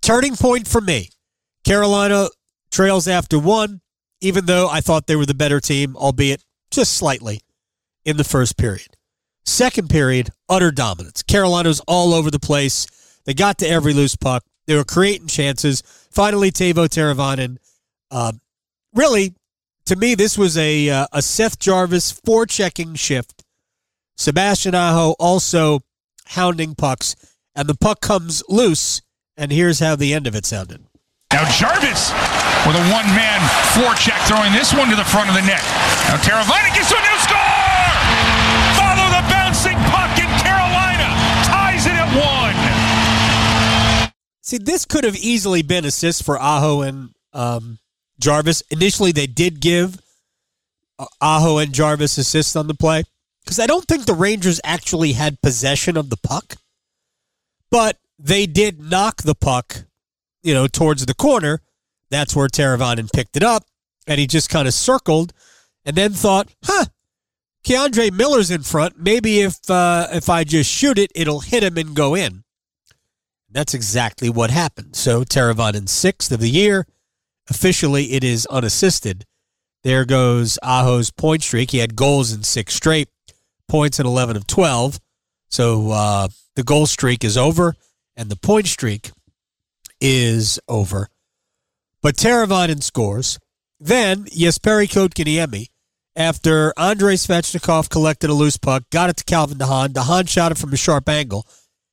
Turning 0.00 0.36
point 0.36 0.66
for 0.66 0.80
me. 0.80 1.10
Carolina 1.64 2.28
trails 2.70 3.06
after 3.06 3.38
one, 3.38 3.80
even 4.20 4.46
though 4.46 4.68
I 4.68 4.80
thought 4.80 5.06
they 5.06 5.16
were 5.16 5.26
the 5.26 5.34
better 5.34 5.60
team, 5.60 5.96
albeit 5.96 6.42
just 6.70 6.94
slightly 6.94 7.42
in 8.04 8.16
the 8.16 8.24
first 8.24 8.56
period. 8.56 8.96
Second 9.44 9.90
period, 9.90 10.30
utter 10.48 10.70
dominance. 10.70 11.22
Carolina's 11.22 11.80
all 11.86 12.14
over 12.14 12.30
the 12.30 12.40
place. 12.40 12.86
They 13.24 13.34
got 13.34 13.58
to 13.58 13.68
every 13.68 13.92
loose 13.92 14.16
puck. 14.16 14.44
They 14.66 14.76
were 14.76 14.84
creating 14.84 15.26
chances. 15.26 15.82
Finally, 16.10 16.52
Teuvo 16.52 16.88
Teravainen. 16.88 17.58
Uh, 18.10 18.32
really, 18.94 19.34
to 19.86 19.96
me, 19.96 20.14
this 20.14 20.38
was 20.38 20.56
a 20.56 20.88
uh, 20.90 21.06
a 21.12 21.22
Seth 21.22 21.58
Jarvis 21.58 22.12
forechecking 22.12 22.98
shift. 22.98 23.42
Sebastian 24.16 24.74
Aho 24.74 25.14
also 25.18 25.80
hounding 26.26 26.74
pucks, 26.74 27.16
and 27.54 27.68
the 27.68 27.74
puck 27.74 28.00
comes 28.00 28.42
loose. 28.48 29.02
And 29.36 29.50
here's 29.50 29.80
how 29.80 29.96
the 29.96 30.12
end 30.12 30.26
of 30.26 30.34
it 30.34 30.44
sounded. 30.44 30.84
Now 31.32 31.48
Jarvis 31.48 32.12
with 32.66 32.76
a 32.76 32.84
one-man 32.92 33.40
forecheck 33.72 34.20
throwing 34.28 34.52
this 34.52 34.74
one 34.74 34.90
to 34.90 34.96
the 34.96 35.04
front 35.04 35.28
of 35.28 35.34
the 35.34 35.40
net. 35.40 35.62
Now 36.08 36.16
Teravainen 36.20 36.74
gets 36.74 36.90
to 36.90 36.96
a 36.96 37.00
new 37.00 37.18
score! 37.24 37.56
Follow 38.76 39.08
the 39.08 39.24
bouncing 39.32 39.78
puck 39.88 40.12
and 40.20 40.28
Carolina 40.42 41.08
ties 41.48 41.86
it 41.86 41.96
at 41.96 42.12
one. 42.12 42.52
See, 44.42 44.58
this 44.58 44.84
could 44.84 45.04
have 45.04 45.16
easily 45.16 45.62
been 45.62 45.86
assists 45.86 46.20
for 46.20 46.38
Aho 46.38 46.82
and 46.82 47.14
um, 47.32 47.78
Jarvis. 48.20 48.62
Initially, 48.70 49.12
they 49.12 49.26
did 49.26 49.60
give 49.60 49.98
uh, 50.98 51.06
Aho 51.22 51.56
and 51.58 51.72
Jarvis 51.72 52.18
assists 52.18 52.54
on 52.54 52.66
the 52.66 52.74
play 52.74 53.04
because 53.44 53.58
I 53.58 53.66
don't 53.66 53.84
think 53.86 54.04
the 54.04 54.14
Rangers 54.14 54.60
actually 54.64 55.12
had 55.12 55.42
possession 55.42 55.96
of 55.96 56.10
the 56.10 56.16
puck, 56.16 56.56
but 57.70 57.98
they 58.18 58.46
did 58.46 58.80
knock 58.80 59.22
the 59.22 59.34
puck, 59.34 59.84
you 60.42 60.54
know, 60.54 60.66
towards 60.66 61.04
the 61.06 61.14
corner. 61.14 61.60
That's 62.10 62.36
where 62.36 62.48
Teravainen 62.48 63.12
picked 63.12 63.36
it 63.36 63.42
up, 63.42 63.64
and 64.06 64.20
he 64.20 64.26
just 64.26 64.50
kind 64.50 64.68
of 64.68 64.74
circled, 64.74 65.32
and 65.84 65.96
then 65.96 66.12
thought, 66.12 66.48
"Huh, 66.64 66.86
K'Andre 67.64 68.12
Miller's 68.12 68.50
in 68.50 68.62
front. 68.62 68.98
Maybe 68.98 69.40
if 69.40 69.70
uh, 69.70 70.08
if 70.12 70.28
I 70.28 70.44
just 70.44 70.70
shoot 70.70 70.98
it, 70.98 71.10
it'll 71.14 71.40
hit 71.40 71.62
him 71.62 71.78
and 71.78 71.96
go 71.96 72.14
in." 72.14 72.44
That's 73.50 73.74
exactly 73.74 74.30
what 74.30 74.50
happened. 74.50 74.96
So 74.96 75.24
Teravainen 75.24 75.88
sixth 75.88 76.32
of 76.32 76.40
the 76.40 76.50
year. 76.50 76.86
Officially, 77.50 78.12
it 78.12 78.22
is 78.22 78.46
unassisted. 78.46 79.24
There 79.82 80.04
goes 80.04 80.58
Aho's 80.62 81.10
point 81.10 81.42
streak. 81.42 81.72
He 81.72 81.78
had 81.78 81.96
goals 81.96 82.32
in 82.32 82.44
six 82.44 82.74
straight, 82.74 83.08
points 83.72 83.98
in 83.98 84.04
11 84.04 84.36
of 84.36 84.46
12. 84.46 85.00
So 85.48 85.90
uh, 85.92 86.28
the 86.56 86.62
goal 86.62 86.84
streak 86.84 87.24
is 87.24 87.38
over, 87.38 87.74
and 88.14 88.28
the 88.28 88.36
point 88.36 88.66
streak 88.66 89.12
is 89.98 90.60
over. 90.68 91.08
But 92.02 92.16
Teravainen 92.16 92.82
scores. 92.82 93.38
Then 93.80 94.26
Jesperi 94.26 94.88
Kotkaniemi, 94.88 95.68
after 96.14 96.74
Andrei 96.76 97.14
Svechnikov 97.14 97.88
collected 97.88 98.28
a 98.28 98.34
loose 98.34 98.58
puck, 98.58 98.84
got 98.90 99.08
it 99.08 99.16
to 99.16 99.24
Calvin 99.24 99.56
DeHaan. 99.56 99.88
DeHaan 99.94 100.28
shot 100.28 100.52
it 100.52 100.58
from 100.58 100.74
a 100.74 100.76
sharp 100.76 101.08
angle. 101.08 101.46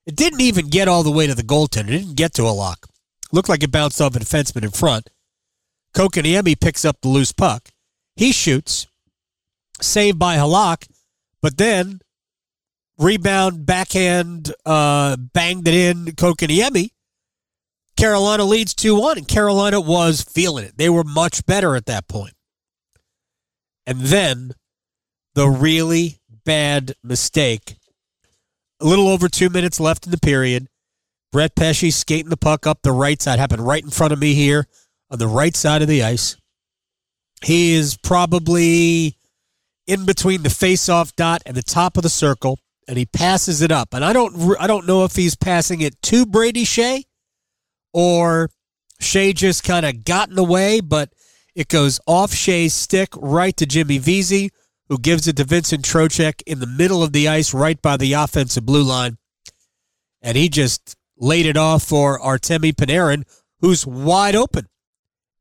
It 0.05 0.17
didn't 0.17 0.41
even 0.41 0.67
get 0.67 0.89
all 0.89 1.03
the 1.03 1.11
way 1.11 1.27
to 1.27 1.33
the 1.33 1.43
goaltender. 1.43 1.91
It 1.91 1.99
didn't 1.99 2.17
get 2.17 2.33
to 2.33 2.41
Halak. 2.41 2.89
Looked 3.31 3.47
like 3.47 3.63
it 3.63 3.71
bounced 3.71 4.01
off 4.01 4.17
a 4.17 4.19
defenseman 4.19 4.63
in 4.63 4.71
front. 4.71 5.09
Kotkaniemi 5.95 6.59
picks 6.59 6.83
up 6.83 6.97
the 6.99 7.07
loose 7.07 7.31
puck. 7.31 7.69
He 8.17 8.33
shoots, 8.33 8.85
saved 9.79 10.19
by 10.19 10.35
Halak, 10.35 10.85
but 11.41 11.57
then 11.57 11.99
rebound, 12.97 13.65
backhand, 13.65 14.53
uh, 14.65 15.15
banged 15.17 15.67
it 15.67 15.73
in 15.73 16.05
Kotkaniemi. 16.15 16.89
Carolina 17.97 18.45
leads 18.45 18.73
2 18.73 18.95
1, 18.95 19.17
and 19.17 19.27
Carolina 19.27 19.81
was 19.81 20.21
feeling 20.21 20.65
it. 20.65 20.77
They 20.77 20.89
were 20.89 21.03
much 21.03 21.45
better 21.45 21.75
at 21.75 21.85
that 21.87 22.07
point. 22.07 22.33
And 23.85 24.01
then 24.01 24.51
the 25.35 25.49
really 25.49 26.19
bad 26.45 26.93
mistake. 27.03 27.75
A 28.79 28.85
little 28.85 29.09
over 29.09 29.27
two 29.27 29.49
minutes 29.49 29.79
left 29.79 30.05
in 30.05 30.11
the 30.11 30.17
period. 30.17 30.67
Brett 31.31 31.55
Pesce 31.55 31.93
skating 31.93 32.29
the 32.29 32.37
puck 32.37 32.65
up 32.65 32.81
the 32.81 32.91
right 32.91 33.21
side. 33.21 33.39
Happened 33.39 33.65
right 33.65 33.83
in 33.83 33.89
front 33.89 34.13
of 34.13 34.19
me 34.19 34.33
here 34.33 34.67
on 35.11 35.19
the 35.19 35.27
right 35.27 35.55
side 35.55 35.81
of 35.81 35.87
the 35.87 36.03
ice. 36.03 36.37
He 37.43 37.73
is 37.73 37.97
probably 37.97 39.15
in 39.89 40.05
between 40.05 40.43
the 40.43 40.49
face-off 40.51 41.15
dot 41.15 41.41
and 41.47 41.57
the 41.57 41.63
top 41.63 41.97
of 41.97 42.03
the 42.03 42.09
circle, 42.09 42.59
and 42.87 42.95
he 42.95 43.07
passes 43.07 43.61
it 43.63 43.71
up. 43.71 43.93
And 43.93 44.05
I 44.05 44.13
don't, 44.13 44.55
I 44.59 44.67
don't 44.67 44.85
know 44.85 45.03
if 45.03 45.15
he's 45.15 45.35
passing 45.35 45.81
it 45.81 45.99
to 46.03 46.27
Brady 46.27 46.63
Skjei 46.63 47.05
or 47.91 48.51
Skjei 49.01 49.33
just 49.33 49.63
kind 49.63 49.87
of 49.87 50.05
got 50.05 50.29
in 50.29 50.35
the 50.35 50.43
way, 50.43 50.79
but 50.79 51.09
it 51.55 51.69
goes 51.69 51.99
off 52.05 52.31
Skjei's 52.31 52.75
stick 52.75 53.09
right 53.17 53.57
to 53.57 53.65
Jimmy 53.65 53.97
Vesey, 53.97 54.51
who 54.89 54.99
gives 54.99 55.27
it 55.27 55.37
to 55.37 55.43
Vincent 55.43 55.83
Trocheck 55.83 56.43
in 56.45 56.59
the 56.59 56.67
middle 56.67 57.01
of 57.01 57.11
the 57.11 57.27
ice, 57.27 57.51
right 57.51 57.81
by 57.81 57.97
the 57.97 58.13
offensive 58.13 58.65
blue 58.65 58.83
line. 58.83 59.17
And 60.21 60.37
he 60.37 60.49
just 60.49 60.95
laid 61.17 61.47
it 61.47 61.57
off 61.57 61.81
for 61.81 62.19
Artemi 62.19 62.73
Panarin, 62.73 63.23
who's 63.59 63.87
wide 63.87 64.35
open. 64.35 64.67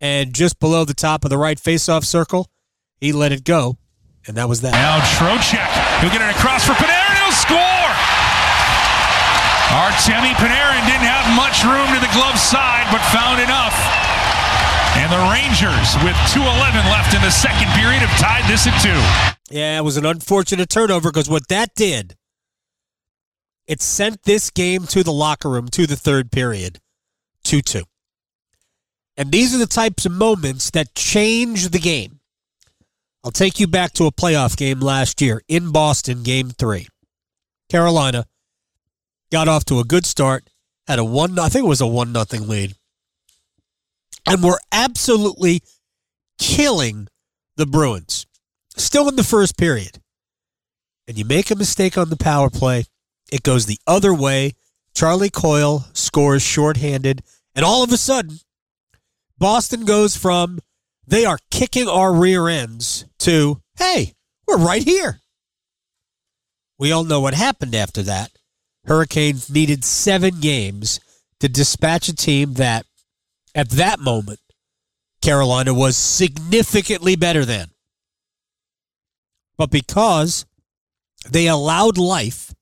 And 0.00 0.34
just 0.34 0.58
below 0.58 0.86
the 0.86 0.94
top 0.94 1.24
of 1.24 1.30
the 1.30 1.38
right 1.38 1.58
faceoff 1.58 2.04
circle, 2.04 2.50
he 2.98 3.12
let 3.12 3.32
it 3.32 3.44
go. 3.44 3.76
And 4.28 4.36
that 4.36 4.44
was 4.44 4.60
that. 4.60 4.76
Now 4.76 5.00
Trocheck, 5.16 5.72
he'll 6.04 6.12
get 6.12 6.20
it 6.20 6.28
across 6.36 6.68
for 6.68 6.76
Panarin, 6.76 7.16
he'll 7.24 7.32
score! 7.32 7.90
Artemi 9.72 10.36
Panarin 10.36 10.84
didn't 10.84 11.08
have 11.08 11.24
much 11.32 11.64
room 11.64 11.88
to 11.96 12.00
the 12.00 12.12
glove 12.12 12.36
side, 12.36 12.84
but 12.92 13.00
found 13.08 13.40
enough. 13.40 13.72
And 15.00 15.08
the 15.12 15.20
Rangers, 15.32 15.96
with 16.04 16.16
2.11 16.32 16.44
left 16.92 17.14
in 17.14 17.22
the 17.22 17.30
second 17.30 17.68
period, 17.72 18.00
have 18.04 18.18
tied 18.20 18.44
this 18.48 18.66
at 18.66 18.76
two. 18.80 19.00
Yeah, 19.54 19.78
it 19.78 19.82
was 19.82 19.96
an 19.96 20.04
unfortunate 20.04 20.68
turnover 20.68 21.10
because 21.10 21.28
what 21.28 21.48
that 21.48 21.74
did, 21.74 22.16
it 23.66 23.80
sent 23.80 24.24
this 24.24 24.50
game 24.50 24.86
to 24.88 25.02
the 25.02 25.12
locker 25.12 25.48
room 25.48 25.68
to 25.68 25.86
the 25.86 25.96
third 25.96 26.30
period, 26.30 26.80
2 27.44 27.62
2. 27.62 27.82
And 29.16 29.32
these 29.32 29.54
are 29.54 29.58
the 29.58 29.66
types 29.66 30.04
of 30.04 30.12
moments 30.12 30.70
that 30.70 30.94
change 30.94 31.68
the 31.68 31.78
game. 31.78 32.17
I'll 33.24 33.30
take 33.30 33.58
you 33.58 33.66
back 33.66 33.92
to 33.94 34.04
a 34.04 34.12
playoff 34.12 34.56
game 34.56 34.80
last 34.80 35.20
year 35.20 35.42
in 35.48 35.72
Boston, 35.72 36.22
game 36.22 36.50
three. 36.50 36.86
Carolina 37.68 38.26
got 39.30 39.48
off 39.48 39.64
to 39.66 39.80
a 39.80 39.84
good 39.84 40.06
start, 40.06 40.48
had 40.86 40.98
a 40.98 41.04
one, 41.04 41.38
I 41.38 41.48
think 41.48 41.64
it 41.64 41.68
was 41.68 41.80
a 41.80 41.86
one 41.86 42.12
nothing 42.12 42.48
lead, 42.48 42.74
and 44.26 44.42
were 44.42 44.60
absolutely 44.72 45.62
killing 46.38 47.08
the 47.56 47.66
Bruins. 47.66 48.26
Still 48.76 49.08
in 49.08 49.16
the 49.16 49.24
first 49.24 49.58
period. 49.58 50.00
And 51.08 51.18
you 51.18 51.24
make 51.24 51.50
a 51.50 51.56
mistake 51.56 51.98
on 51.98 52.10
the 52.10 52.16
power 52.16 52.48
play, 52.50 52.84
it 53.32 53.42
goes 53.42 53.66
the 53.66 53.80
other 53.86 54.14
way. 54.14 54.52
Charlie 54.94 55.30
Coyle 55.30 55.84
scores 55.92 56.42
shorthanded, 56.42 57.22
and 57.54 57.64
all 57.64 57.82
of 57.82 57.92
a 57.92 57.96
sudden, 57.96 58.38
Boston 59.38 59.84
goes 59.84 60.16
from 60.16 60.60
they 61.08 61.24
are 61.24 61.38
kicking 61.50 61.88
our 61.88 62.12
rear 62.12 62.48
ends 62.48 63.06
to 63.20 63.60
hey, 63.78 64.12
we're 64.46 64.58
right 64.58 64.82
here. 64.82 65.20
We 66.78 66.92
all 66.92 67.04
know 67.04 67.20
what 67.20 67.34
happened 67.34 67.74
after 67.74 68.02
that. 68.02 68.30
Hurricanes 68.84 69.50
needed 69.50 69.84
seven 69.84 70.40
games 70.40 71.00
to 71.40 71.48
dispatch 71.48 72.08
a 72.08 72.14
team 72.14 72.54
that, 72.54 72.86
at 73.54 73.70
that 73.70 74.00
moment, 74.00 74.40
Carolina 75.22 75.74
was 75.74 75.96
significantly 75.96 77.16
better 77.16 77.44
than. 77.44 77.68
But 79.56 79.70
because 79.70 80.46
they 81.28 81.48
allowed 81.48 81.98
life, 81.98 82.54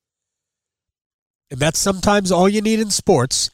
and 1.50 1.60
that's 1.60 1.78
sometimes 1.78 2.32
all 2.32 2.48
you 2.48 2.62
need 2.62 2.80
in 2.80 2.90
sports, 2.90 3.50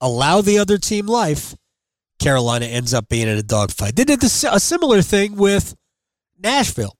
allow 0.00 0.40
the 0.40 0.58
other 0.58 0.78
team 0.78 1.06
life, 1.06 1.54
Carolina 2.18 2.66
ends 2.66 2.92
up 2.94 3.08
being 3.08 3.28
in 3.28 3.38
a 3.38 3.42
dogfight. 3.42 3.96
They 3.96 4.04
did 4.04 4.20
this, 4.20 4.44
a 4.44 4.60
similar 4.60 5.02
thing 5.02 5.36
with 5.36 5.76
Nashville 6.38 6.96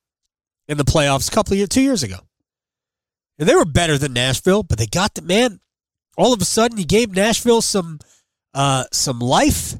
in 0.68 0.78
the 0.78 0.84
playoffs 0.84 1.28
a 1.28 1.32
couple 1.32 1.54
of 1.54 1.58
years, 1.58 1.68
two 1.68 1.82
years 1.82 2.02
ago. 2.02 2.18
And 3.38 3.48
they 3.48 3.54
were 3.54 3.64
better 3.64 3.98
than 3.98 4.12
Nashville, 4.12 4.62
but 4.62 4.78
they 4.78 4.86
got 4.86 5.14
the 5.14 5.22
man. 5.22 5.60
All 6.16 6.32
of 6.32 6.42
a 6.42 6.44
sudden, 6.44 6.78
you 6.78 6.84
gave 6.84 7.14
Nashville 7.14 7.62
some 7.62 8.00
uh, 8.54 8.84
some 8.92 9.20
life. 9.20 9.74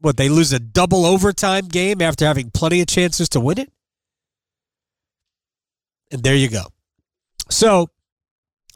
What 0.00 0.18
they 0.18 0.28
lose 0.28 0.52
a 0.52 0.58
double 0.58 1.06
overtime 1.06 1.66
game 1.66 2.02
after 2.02 2.26
having 2.26 2.50
plenty 2.50 2.82
of 2.82 2.86
chances 2.86 3.26
to 3.30 3.40
win 3.40 3.58
it, 3.58 3.72
and 6.10 6.22
there 6.22 6.34
you 6.34 6.48
go. 6.48 6.66
So 7.48 7.88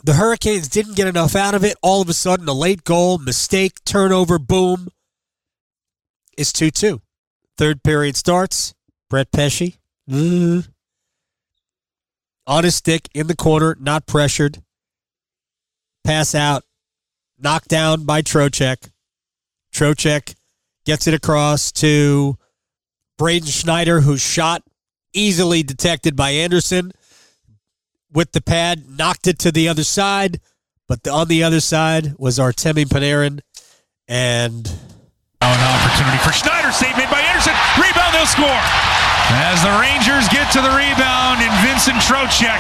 the 0.03 0.15
Hurricanes 0.15 0.69
didn't 0.69 0.97
get 0.97 1.07
enough 1.07 1.37
out 1.37 1.55
of 1.55 1.65
it. 1.65 1.77
All 1.83 2.01
of 2.01 2.09
a 2.09 2.15
sudden, 2.15 2.49
a 2.49 2.53
late 2.53 2.85
goal, 2.85 3.19
mistake, 3.19 3.85
turnover, 3.85 4.39
boom. 4.39 4.89
It's 6.39 6.53
2 6.53 6.71
2. 6.71 7.03
Third 7.57 7.83
period 7.83 8.17
starts. 8.17 8.73
Brett 9.11 9.33
Pesce. 9.33 9.77
Mm, 10.09 10.69
on 12.47 12.65
his 12.65 12.77
stick 12.77 13.09
in 13.13 13.27
the 13.27 13.37
corner, 13.37 13.77
not 13.81 14.07
pressured. 14.07 14.63
Pass 16.05 16.35
out. 16.35 16.63
Knocked 17.39 17.69
down 17.69 18.05
by 18.05 18.23
Trocheck. 18.23 18.91
Trocheck 19.75 20.35
gets 20.87 21.07
it 21.07 21.15
across 21.15 21.73
to 21.73 22.39
Braden 23.19 23.49
Schneider, 23.49 24.01
who 24.01 24.17
shot 24.17 24.63
easily 25.13 25.63
detected 25.63 26.15
by 26.15 26.31
Andersen 26.31 26.93
with 28.13 28.31
the 28.33 28.41
pad, 28.41 28.89
knocked 28.89 29.27
it 29.27 29.39
to 29.41 29.53
the 29.53 29.69
other 29.69 29.85
side. 29.85 30.41
But 30.87 31.03
the, 31.03 31.11
on 31.11 31.29
the 31.29 31.43
other 31.43 31.61
side 31.61 32.15
was 32.17 32.39
Artemi 32.39 32.85
Panarin. 32.87 33.41
And 34.07 34.73
now 35.41 35.55
an 35.55 35.63
opportunity 35.79 36.19
for 36.19 36.33
Schneider, 36.35 36.73
save 36.73 36.97
made 36.99 37.11
by 37.11 37.23
Andersen. 37.23 37.55
Rebound, 37.79 38.11
they'll 38.15 38.27
score. 38.27 38.63
As 39.31 39.61
the 39.63 39.71
Rangers 39.79 40.27
get 40.33 40.51
to 40.57 40.61
the 40.65 40.73
rebound, 40.73 41.45
and 41.45 41.53
Vincent 41.63 42.01
Trocheck 42.01 42.59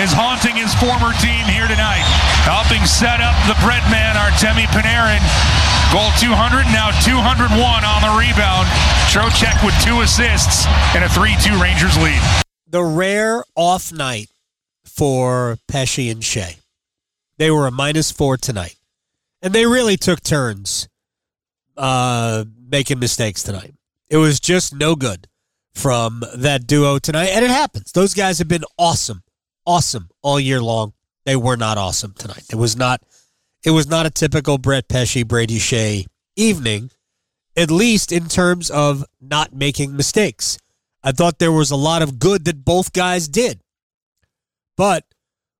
is 0.00 0.10
haunting 0.10 0.56
his 0.56 0.72
former 0.80 1.12
team 1.20 1.44
here 1.46 1.68
tonight. 1.68 2.02
Helping 2.48 2.82
set 2.88 3.20
up 3.20 3.36
the 3.46 3.54
bread 3.62 3.84
man, 3.92 4.16
Artemi 4.16 4.66
Panarin. 4.72 5.22
Goal 5.92 6.08
200, 6.18 6.64
now 6.72 6.90
201 7.04 7.52
on 7.60 8.00
the 8.00 8.14
rebound. 8.16 8.66
Trocheck 9.12 9.60
with 9.60 9.76
two 9.84 10.00
assists 10.00 10.64
and 10.96 11.04
a 11.04 11.08
3 11.08 11.36
2 11.44 11.60
Rangers 11.60 11.94
lead. 12.00 12.20
The 12.66 12.82
rare 12.82 13.44
off 13.54 13.92
night 13.92 14.28
for 14.84 15.58
Pesce 15.68 16.10
and 16.10 16.22
Skjei. 16.22 16.56
They 17.36 17.50
were 17.50 17.66
a 17.66 17.70
minus 17.70 18.10
four 18.10 18.38
tonight. 18.38 18.76
And 19.42 19.52
they 19.52 19.66
really 19.66 19.96
took 19.96 20.22
turns 20.22 20.88
uh, 21.76 22.44
making 22.70 22.98
mistakes 22.98 23.42
tonight. 23.42 23.74
It 24.08 24.16
was 24.16 24.40
just 24.40 24.74
no 24.74 24.94
good 24.94 25.28
from 25.74 26.22
that 26.34 26.66
duo 26.66 26.98
tonight. 26.98 27.28
And 27.28 27.44
it 27.44 27.50
happens. 27.50 27.92
Those 27.92 28.14
guys 28.14 28.38
have 28.38 28.48
been 28.48 28.64
awesome, 28.78 29.22
awesome 29.64 30.10
all 30.22 30.38
year 30.38 30.60
long. 30.60 30.92
They 31.24 31.36
were 31.36 31.56
not 31.56 31.78
awesome 31.78 32.14
tonight. 32.18 32.44
It 32.50 32.56
was 32.56 32.76
not 32.76 33.02
it 33.64 33.70
was 33.70 33.86
not 33.86 34.06
a 34.06 34.10
typical 34.10 34.58
Brett 34.58 34.88
Pesce, 34.88 35.22
Brady 35.22 35.58
Skjei 35.58 36.06
evening, 36.34 36.90
at 37.56 37.70
least 37.70 38.10
in 38.10 38.26
terms 38.28 38.70
of 38.70 39.04
not 39.20 39.54
making 39.54 39.94
mistakes. 39.94 40.58
I 41.04 41.12
thought 41.12 41.38
there 41.38 41.52
was 41.52 41.70
a 41.70 41.76
lot 41.76 42.02
of 42.02 42.18
good 42.18 42.44
that 42.44 42.64
both 42.64 42.92
guys 42.92 43.28
did. 43.28 43.60
But 44.76 45.04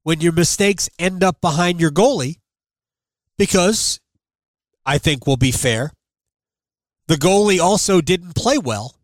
when 0.03 0.21
your 0.21 0.33
mistakes 0.33 0.89
end 0.99 1.23
up 1.23 1.41
behind 1.41 1.81
your 1.81 1.91
goalie, 1.91 2.39
because 3.39 4.01
I 4.85 4.99
think 4.99 5.27
we'll 5.27 5.37
be 5.37 5.53
fair, 5.53 5.93
the 7.13 7.19
goalie 7.19 7.61
also 7.61 8.01
didn't 8.01 8.35
play 8.35 8.57
well, 8.57 8.97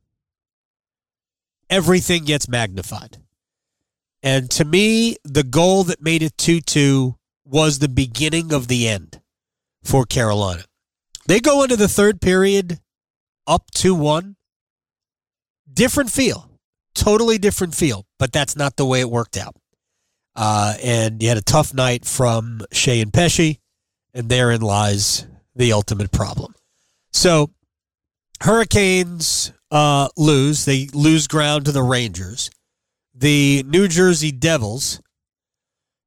everything 1.69 2.25
gets 2.25 2.49
magnified. 2.49 3.19
And 4.23 4.51
to 4.53 4.65
me, 4.65 5.19
the 5.25 5.43
goal 5.43 5.85
that 5.85 6.01
made 6.01 6.23
it 6.23 6.39
2 6.39 6.63
2 6.63 7.17
was 7.45 7.79
the 7.79 7.89
beginning 7.89 8.51
of 8.51 8.67
the 8.69 8.89
end 8.89 9.21
for 9.85 10.07
Carolina. 10.07 10.65
They 11.27 11.39
go 11.39 11.63
into 11.63 11.77
the 11.77 11.87
third 11.87 12.23
period 12.23 12.81
up 13.47 13.71
2 13.73 13.95
1. 13.95 14.37
Different 15.71 16.11
feel, 16.11 16.51
totally 16.95 17.37
different 17.37 17.75
feel, 17.75 18.07
but 18.19 18.33
that's 18.33 18.57
not 18.57 18.77
the 18.77 18.87
way 18.87 19.01
it 19.01 19.11
worked 19.11 19.37
out. 19.37 19.55
Uh, 20.35 20.77
and 20.83 21.23
you 21.23 21.29
had 21.29 21.37
a 21.37 21.43
tough 21.43 21.75
night 21.75 22.07
from 22.07 22.63
Skjei 22.73 23.03
and 23.03 23.13
Pesce, 23.13 23.59
and 24.15 24.31
therein 24.31 24.63
lies 24.63 25.27
the 25.55 25.75
ultimate 25.75 26.11
problem. 26.11 26.55
So, 27.13 27.51
Hurricanes 28.41 29.53
uh, 29.71 30.09
lose. 30.17 30.65
They 30.65 30.89
lose 30.93 31.27
ground 31.27 31.65
to 31.67 31.73
the 31.73 31.83
Rangers. 31.83 32.51
The 33.15 33.65
New 33.67 33.89
Jersey 33.89 34.31
Devils 34.31 35.01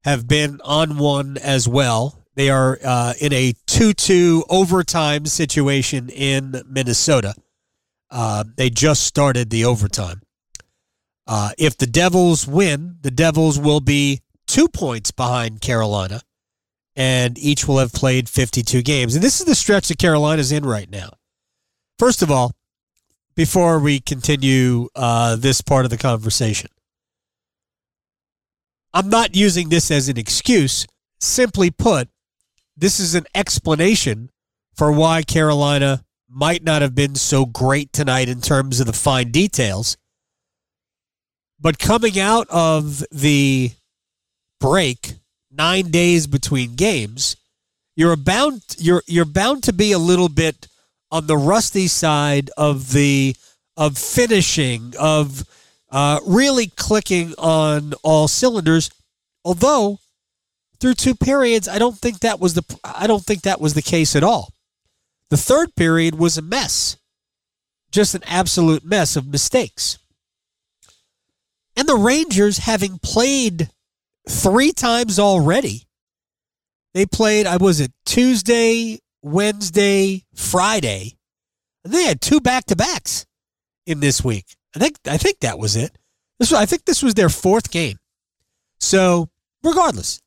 have 0.04 0.26
been 0.26 0.60
on 0.64 0.98
one 0.98 1.36
as 1.36 1.68
well. 1.68 2.24
They 2.34 2.48
are 2.48 2.78
uh, 2.82 3.12
in 3.20 3.32
a 3.32 3.54
2 3.66 3.92
2 3.92 4.44
overtime 4.48 5.26
situation 5.26 6.08
in 6.08 6.62
Minnesota. 6.66 7.34
Uh, 8.10 8.44
they 8.56 8.70
just 8.70 9.02
started 9.02 9.50
the 9.50 9.64
overtime. 9.64 10.22
Uh, 11.26 11.50
if 11.58 11.76
the 11.76 11.86
Devils 11.86 12.46
win, 12.46 12.96
the 13.02 13.10
Devils 13.10 13.58
will 13.58 13.80
be 13.80 14.20
two 14.46 14.68
points 14.68 15.10
behind 15.10 15.60
Carolina, 15.60 16.22
and 16.96 17.38
each 17.38 17.68
will 17.68 17.78
have 17.78 17.92
played 17.92 18.28
52 18.28 18.82
games. 18.82 19.14
And 19.14 19.22
this 19.22 19.40
is 19.40 19.46
the 19.46 19.54
stretch 19.54 19.88
that 19.88 19.98
Carolina's 19.98 20.52
in 20.52 20.64
right 20.64 20.90
now. 20.90 21.10
First 22.02 22.20
of 22.20 22.32
all, 22.32 22.50
before 23.36 23.78
we 23.78 24.00
continue 24.00 24.88
uh, 24.96 25.36
this 25.36 25.60
part 25.60 25.84
of 25.84 25.92
the 25.92 25.96
conversation, 25.96 26.68
I'm 28.92 29.08
not 29.08 29.36
using 29.36 29.68
this 29.68 29.88
as 29.88 30.08
an 30.08 30.18
excuse. 30.18 30.84
Simply 31.20 31.70
put, 31.70 32.08
this 32.76 32.98
is 32.98 33.14
an 33.14 33.26
explanation 33.36 34.30
for 34.74 34.90
why 34.90 35.22
Carolina 35.22 36.04
might 36.28 36.64
not 36.64 36.82
have 36.82 36.96
been 36.96 37.14
so 37.14 37.46
great 37.46 37.92
tonight 37.92 38.28
in 38.28 38.40
terms 38.40 38.80
of 38.80 38.88
the 38.88 38.92
fine 38.92 39.30
details. 39.30 39.96
But 41.60 41.78
coming 41.78 42.18
out 42.18 42.48
of 42.50 43.04
the 43.12 43.70
break, 44.58 45.12
nine 45.52 45.92
days 45.92 46.26
between 46.26 46.74
games, 46.74 47.36
you're 47.94 48.16
bound 48.16 48.62
you're 48.76 49.04
you're 49.06 49.24
bound 49.24 49.62
to 49.62 49.72
be 49.72 49.92
a 49.92 50.00
little 50.00 50.28
bit 50.28 50.66
on 51.12 51.26
the 51.26 51.36
rusty 51.36 51.86
side 51.86 52.50
of 52.56 52.92
the 52.92 53.36
of 53.76 53.96
finishing 53.96 54.94
of 54.98 55.44
uh, 55.90 56.18
really 56.26 56.68
clicking 56.68 57.34
on 57.38 57.92
all 58.02 58.26
cylinders. 58.26 58.90
Although 59.44 59.98
through 60.80 60.94
two 60.94 61.14
periods, 61.14 61.68
I 61.68 61.78
don't 61.78 61.98
think 61.98 62.20
that 62.20 62.40
was 62.40 62.54
the 62.54 62.64
I 62.82 63.06
don't 63.06 63.24
think 63.24 63.42
that 63.42 63.60
was 63.60 63.74
the 63.74 63.82
case 63.82 64.16
at 64.16 64.24
all. 64.24 64.52
The 65.28 65.36
third 65.36 65.74
period 65.76 66.16
was 66.16 66.36
a 66.36 66.42
mess, 66.42 66.96
just 67.90 68.14
an 68.14 68.22
absolute 68.26 68.84
mess 68.84 69.14
of 69.14 69.26
mistakes. 69.26 69.98
And 71.76 71.88
the 71.88 71.96
Rangers, 71.96 72.58
having 72.58 72.98
played 72.98 73.70
three 74.28 74.72
times 74.72 75.18
already, 75.18 75.86
they 76.94 77.06
played. 77.06 77.46
I 77.46 77.56
was 77.56 77.80
it 77.80 77.92
Tuesday, 78.04 78.98
Wednesday, 79.22 80.24
Friday. 80.34 81.16
They 81.84 82.04
had 82.04 82.20
two 82.20 82.40
back 82.40 82.66
to 82.66 82.76
backs 82.76 83.26
in 83.86 84.00
this 84.00 84.22
week. 84.22 84.56
I 84.74 84.78
think 84.78 84.96
I 85.06 85.16
think 85.16 85.40
that 85.40 85.58
was 85.58 85.76
it. 85.76 85.96
This 86.38 86.50
was, 86.50 86.60
I 86.60 86.66
think 86.66 86.84
this 86.84 87.02
was 87.02 87.14
their 87.14 87.28
fourth 87.28 87.70
game. 87.70 87.98
So 88.78 89.28
regardless, 89.62 90.20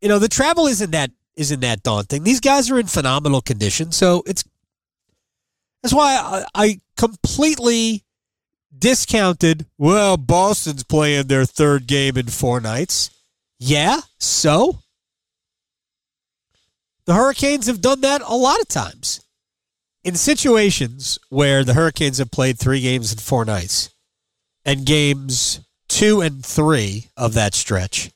you 0.00 0.08
know 0.08 0.18
the 0.18 0.28
travel 0.28 0.66
isn't 0.66 0.90
that 0.90 1.10
isn't 1.36 1.60
that 1.60 1.82
daunting. 1.82 2.24
These 2.24 2.40
guys 2.40 2.70
are 2.70 2.78
in 2.78 2.86
phenomenal 2.86 3.40
condition, 3.40 3.92
so 3.92 4.22
it's 4.26 4.44
that's 5.82 5.94
why 5.94 6.16
I, 6.16 6.44
I 6.54 6.80
completely 6.96 8.04
discounted. 8.76 9.66
Well, 9.78 10.16
Boston's 10.16 10.84
playing 10.84 11.26
their 11.26 11.44
third 11.44 11.86
game 11.86 12.16
in 12.16 12.26
four 12.26 12.60
nights. 12.60 13.10
Yeah, 13.58 14.00
so 14.18 14.80
the 17.06 17.14
Hurricanes 17.14 17.66
have 17.66 17.80
done 17.80 18.00
that 18.02 18.22
a 18.22 18.34
lot 18.34 18.60
of 18.60 18.68
times. 18.68 19.20
In 20.02 20.16
situations 20.16 21.18
where 21.30 21.64
the 21.64 21.74
Hurricanes 21.74 22.18
have 22.18 22.30
played 22.30 22.58
three 22.58 22.80
games 22.80 23.12
in 23.12 23.18
four 23.18 23.44
nights, 23.44 23.90
and 24.64 24.84
games 24.84 25.60
two 25.88 26.20
and 26.20 26.44
three 26.44 27.08
of 27.16 27.34
that 27.34 27.54
stretch 27.54 28.10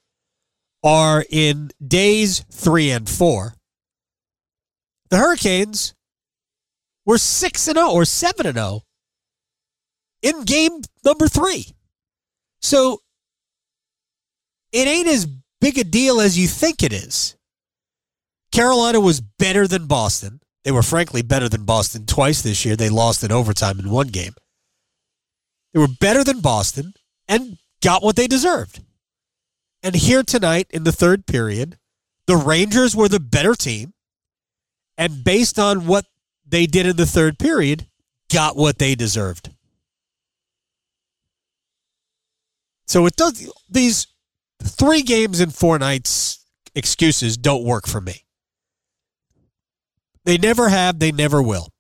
are 0.83 1.25
in 1.31 1.71
days 1.87 2.45
three 2.51 2.91
and 2.91 3.09
four, 3.09 3.55
the 5.11 5.17
Hurricanes 5.17 5.95
were 7.07 7.19
6 7.19 7.69
and 7.69 7.79
0 7.79 7.91
or 7.91 8.05
7 8.05 8.47
and 8.47 8.57
0 8.57 8.83
in 10.21 10.45
game 10.45 10.83
number 11.05 11.27
3. 11.27 11.67
So 12.61 13.01
it 14.73 14.87
ain't 14.87 15.09
as 15.09 15.27
big 15.61 15.79
a 15.79 15.85
deal 15.85 16.21
as 16.21 16.39
you 16.39 16.47
think 16.47 16.83
it 16.83 16.93
is. 16.93 17.38
Carolina 18.53 19.01
was 19.01 19.21
better 19.21 19.67
than 19.67 19.87
Boston. 19.87 20.41
They 20.65 20.73
were 20.73 20.83
frankly 20.83 21.23
better 21.23 21.49
than 21.49 21.65
Boston 21.65 22.07
twice 22.07 22.43
this 22.43 22.65
year. 22.65 22.77
They 22.77 22.89
lost 22.89 23.23
in 23.23 23.33
overtime 23.33 23.79
in 23.79 23.91
one 23.91 24.09
game. 24.09 24.35
They 25.73 25.81
were 25.81 25.89
better 25.89 26.25
than 26.25 26.41
Boston 26.41 26.95
and 27.27 27.59
got 27.83 28.03
what 28.03 28.17
they 28.17 28.27
deserved. 28.27 28.81
And 29.83 29.95
here 29.95 30.23
tonight 30.23 30.67
in 30.71 30.85
the 30.85 30.93
third 30.93 31.27
period, 31.27 31.79
the 32.27 32.37
Rangers 32.37 32.97
were 32.97 33.09
the 33.09 33.21
better 33.21 33.55
team. 33.55 33.95
And 34.97 35.23
based 35.23 35.59
on 35.59 35.87
what 35.87 36.07
they 36.47 36.67
did 36.67 36.87
in 36.87 36.97
the 36.97 37.07
third 37.07 37.39
period, 37.39 37.87
got 38.31 38.57
what 38.57 38.79
they 38.79 38.95
deserved. 38.95 39.51
So 42.87 43.07
it 43.07 43.17
does 43.17 43.51
these 43.69 44.07
three 44.63 45.03
games 45.03 45.41
in 45.41 45.51
four 45.51 45.79
nights 45.79 46.45
excuses 46.75 47.37
don't 47.37 47.65
work 47.65 47.87
for 47.87 48.01
me. 48.01 48.25
They 50.29 50.37
never 50.37 50.69
have, 50.69 50.99
they 50.99 51.11
never 51.11 51.41
will. 51.41 51.73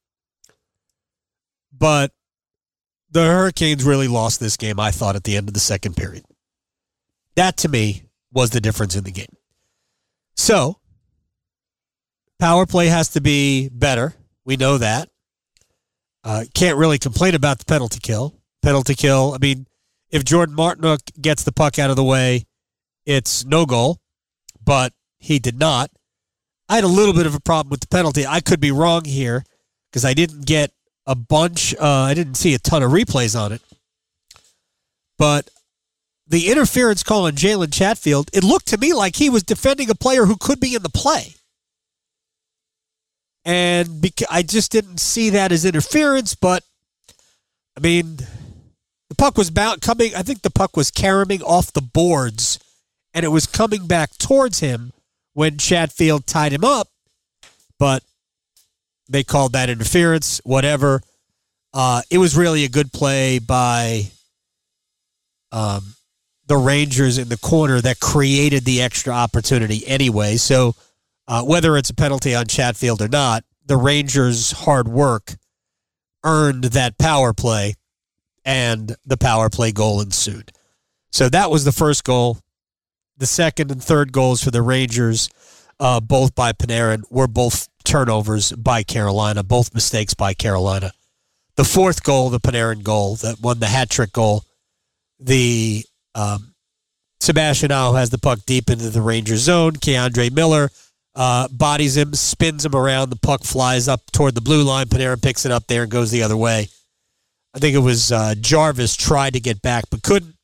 But 1.70 2.12
the 3.10 3.24
Hurricanes 3.24 3.84
really 3.84 4.08
lost 4.08 4.40
this 4.40 4.56
game, 4.56 4.80
I 4.80 4.90
thought, 4.90 5.16
at 5.16 5.24
the 5.24 5.36
end 5.36 5.48
of 5.48 5.54
the 5.54 5.60
second 5.60 5.98
period. 5.98 6.24
That 7.34 7.58
to 7.58 7.68
me 7.68 8.04
was 8.32 8.48
the 8.48 8.62
difference 8.62 8.96
in 8.96 9.04
the 9.04 9.10
game. 9.10 9.36
So, 10.34 10.78
power 12.38 12.64
play 12.64 12.86
has 12.86 13.10
to 13.10 13.20
be 13.20 13.68
better, 13.68 14.14
We 14.46 14.56
know 14.56 14.78
that. 14.78 15.10
Uh, 16.24 16.44
can't 16.54 16.78
really 16.78 16.98
complain 16.98 17.34
about 17.34 17.58
the 17.58 17.66
penalty 17.66 18.00
kill. 18.00 18.34
Penalty 18.62 18.94
kill. 18.94 19.34
I 19.34 19.38
mean, 19.42 19.66
if 20.08 20.24
Jordan 20.24 20.56
Martinook 20.56 21.00
gets 21.20 21.42
the 21.42 21.52
puck 21.52 21.78
out 21.78 21.90
of 21.90 21.96
the 21.96 22.02
way, 22.02 22.46
it's 23.04 23.44
no 23.44 23.66
goal, 23.66 23.98
but 24.64 24.94
he 25.18 25.38
did 25.38 25.58
not. 25.58 25.90
I 26.68 26.74
had 26.74 26.84
a 26.84 26.88
little 26.88 27.14
bit 27.14 27.26
of 27.26 27.34
a 27.34 27.40
problem 27.40 27.70
with 27.70 27.80
the 27.80 27.88
penalty. 27.88 28.26
I 28.26 28.40
could 28.40 28.60
be 28.60 28.70
wrong 28.70 29.04
here 29.04 29.44
because 29.90 30.04
I 30.04 30.14
didn't 30.14 30.46
get 30.46 30.70
a 31.06 31.14
bunch, 31.14 31.74
uh, 31.74 31.82
I 31.82 32.14
didn't 32.14 32.34
see 32.34 32.54
a 32.54 32.58
ton 32.58 32.82
of 32.82 32.90
replays 32.90 33.38
on 33.38 33.52
it. 33.52 33.62
But 35.16 35.48
the 36.26 36.50
interference 36.50 37.02
call 37.02 37.24
on 37.24 37.32
Jalen 37.32 37.72
Chatfield, 37.72 38.30
it 38.34 38.44
looked 38.44 38.68
to 38.68 38.78
me 38.78 38.92
like 38.92 39.16
he 39.16 39.30
was 39.30 39.42
defending 39.42 39.88
a 39.88 39.94
player 39.94 40.26
who 40.26 40.36
could 40.36 40.60
be 40.60 40.74
in 40.74 40.82
the 40.82 40.90
play. 40.90 41.34
And 43.46 44.06
I 44.30 44.42
just 44.42 44.70
didn't 44.70 45.00
see 45.00 45.30
that 45.30 45.52
as 45.52 45.64
interference, 45.64 46.34
but 46.34 46.62
I 47.76 47.80
mean, 47.80 48.18
the 49.08 49.14
puck 49.16 49.38
was 49.38 49.50
bound 49.50 49.80
coming, 49.80 50.14
I 50.14 50.22
think 50.22 50.42
the 50.42 50.50
puck 50.50 50.76
was 50.76 50.90
caroming 50.90 51.42
off 51.42 51.72
the 51.72 51.80
boards 51.80 52.58
and 53.14 53.24
it 53.24 53.28
was 53.28 53.46
coming 53.46 53.86
back 53.86 54.18
towards 54.18 54.60
him 54.60 54.92
when 55.38 55.56
Chatfield 55.56 56.26
tied 56.26 56.52
him 56.52 56.64
up, 56.64 56.88
but 57.78 58.02
they 59.08 59.22
called 59.22 59.52
that 59.52 59.70
interference, 59.70 60.40
whatever. 60.42 61.00
Uh, 61.72 62.02
it 62.10 62.18
was 62.18 62.36
really 62.36 62.64
a 62.64 62.68
good 62.68 62.92
play 62.92 63.38
by 63.38 64.10
um, 65.52 65.94
the 66.48 66.56
Rangers 66.56 67.18
in 67.18 67.28
the 67.28 67.36
corner 67.36 67.80
that 67.80 68.00
created 68.00 68.64
the 68.64 68.82
extra 68.82 69.12
opportunity 69.12 69.86
anyway. 69.86 70.38
So 70.38 70.74
uh, 71.28 71.44
whether 71.44 71.76
it's 71.76 71.90
a 71.90 71.94
penalty 71.94 72.34
on 72.34 72.46
Chatfield 72.46 73.00
or 73.00 73.06
not, 73.06 73.44
the 73.64 73.76
Rangers' 73.76 74.50
hard 74.50 74.88
work 74.88 75.36
earned 76.24 76.64
that 76.64 76.98
power 76.98 77.32
play, 77.32 77.76
and 78.44 78.96
the 79.06 79.16
power 79.16 79.48
play 79.50 79.70
goal 79.70 80.00
ensued. 80.00 80.50
So 81.12 81.28
that 81.28 81.48
was 81.48 81.64
the 81.64 81.70
first 81.70 82.02
goal. 82.02 82.38
The 83.18 83.26
second 83.26 83.70
and 83.70 83.82
third 83.82 84.12
goals 84.12 84.42
for 84.42 84.50
the 84.50 84.62
Rangers, 84.62 85.28
uh, 85.80 86.00
both 86.00 86.34
by 86.34 86.52
Panarin, 86.52 87.02
were 87.10 87.26
both 87.26 87.68
turnovers 87.84 88.52
by 88.52 88.82
Carolina, 88.82 89.42
both 89.42 89.74
mistakes 89.74 90.14
by 90.14 90.34
Carolina. 90.34 90.92
The 91.56 91.64
fourth 91.64 92.04
goal, 92.04 92.30
the 92.30 92.40
Panarin 92.40 92.84
goal 92.84 93.16
that 93.16 93.40
won 93.40 93.58
the 93.58 93.66
hat 93.66 93.90
trick 93.90 94.12
goal, 94.12 94.44
the 95.18 95.84
um, 96.14 96.54
Sebastian 97.20 97.72
Aho 97.72 97.94
has 97.94 98.10
the 98.10 98.18
puck 98.18 98.40
deep 98.46 98.70
into 98.70 98.90
the 98.90 99.02
Rangers 99.02 99.40
zone. 99.40 99.72
K'Andre 99.72 100.30
Miller 100.30 100.70
uh, 101.16 101.48
bodies 101.48 101.96
him, 101.96 102.14
spins 102.14 102.64
him 102.64 102.76
around. 102.76 103.10
The 103.10 103.16
puck 103.16 103.42
flies 103.42 103.88
up 103.88 104.02
toward 104.12 104.36
the 104.36 104.40
blue 104.40 104.62
line. 104.62 104.86
Panarin 104.86 105.20
picks 105.20 105.44
it 105.44 105.50
up 105.50 105.66
there 105.66 105.82
and 105.82 105.90
goes 105.90 106.12
the 106.12 106.22
other 106.22 106.36
way. 106.36 106.68
I 107.54 107.58
think 107.58 107.74
it 107.74 107.80
was 107.80 108.12
uh, 108.12 108.34
Jarvis 108.40 108.94
tried 108.94 109.32
to 109.32 109.40
get 109.40 109.60
back 109.60 109.84
but 109.90 110.02
couldn't. 110.02 110.36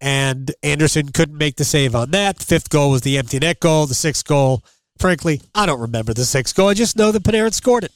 And 0.00 0.52
Andersen 0.62 1.08
couldn't 1.08 1.36
make 1.36 1.56
the 1.56 1.64
save 1.64 1.94
on 1.94 2.12
that. 2.12 2.42
Fifth 2.42 2.70
goal 2.70 2.90
was 2.90 3.02
the 3.02 3.18
empty 3.18 3.38
net 3.38 3.60
goal. 3.60 3.86
The 3.86 3.94
sixth 3.94 4.24
goal, 4.24 4.62
frankly, 4.98 5.42
I 5.54 5.66
don't 5.66 5.80
remember 5.80 6.14
the 6.14 6.24
sixth 6.24 6.54
goal. 6.54 6.68
I 6.68 6.74
just 6.74 6.96
know 6.96 7.10
that 7.10 7.24
Panarin 7.24 7.52
scored 7.52 7.84
it. 7.84 7.92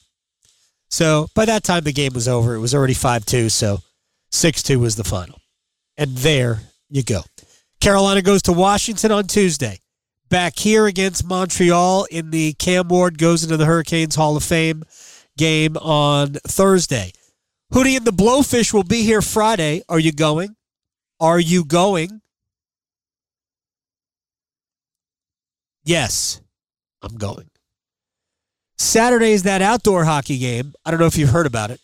So 0.89 1.27
by 1.33 1.45
that 1.45 1.63
time, 1.63 1.83
the 1.85 1.93
game 1.93 2.13
was 2.13 2.27
over. 2.27 2.55
It 2.55 2.59
was 2.59 2.75
already 2.75 2.93
5 2.93 3.25
2. 3.25 3.49
So 3.49 3.79
6 4.31 4.63
2 4.63 4.79
was 4.79 4.95
the 4.95 5.03
final. 5.03 5.39
And 5.97 6.17
there 6.17 6.61
you 6.89 7.03
go. 7.03 7.21
Carolina 7.79 8.21
goes 8.21 8.41
to 8.43 8.53
Washington 8.53 9.11
on 9.11 9.27
Tuesday. 9.27 9.79
Back 10.29 10.57
here 10.57 10.87
against 10.87 11.25
Montreal 11.25 12.05
in 12.05 12.31
the 12.31 12.53
Cam 12.53 12.87
Ward 12.87 13.17
goes 13.17 13.43
into 13.43 13.57
the 13.57 13.65
Hurricanes 13.65 14.15
Hall 14.15 14.35
of 14.35 14.43
Fame 14.43 14.83
game 15.37 15.77
on 15.77 16.33
Thursday. 16.47 17.11
Hootie 17.73 17.97
and 17.97 18.05
the 18.05 18.11
Blowfish 18.11 18.73
will 18.73 18.83
be 18.83 19.03
here 19.03 19.21
Friday. 19.21 19.81
Are 19.89 19.99
you 19.99 20.11
going? 20.11 20.55
Are 21.23 21.39
you 21.39 21.63
going? 21.63 22.21
Yes, 25.85 26.41
I'm 27.01 27.15
going. 27.15 27.49
Saturday 28.77 29.31
is 29.31 29.43
that 29.43 29.61
outdoor 29.61 30.03
hockey 30.03 30.37
game. 30.37 30.73
I 30.83 30.91
don't 30.91 30.99
know 30.99 31.05
if 31.05 31.17
you've 31.17 31.29
heard 31.29 31.45
about 31.45 31.71
it. 31.71 31.79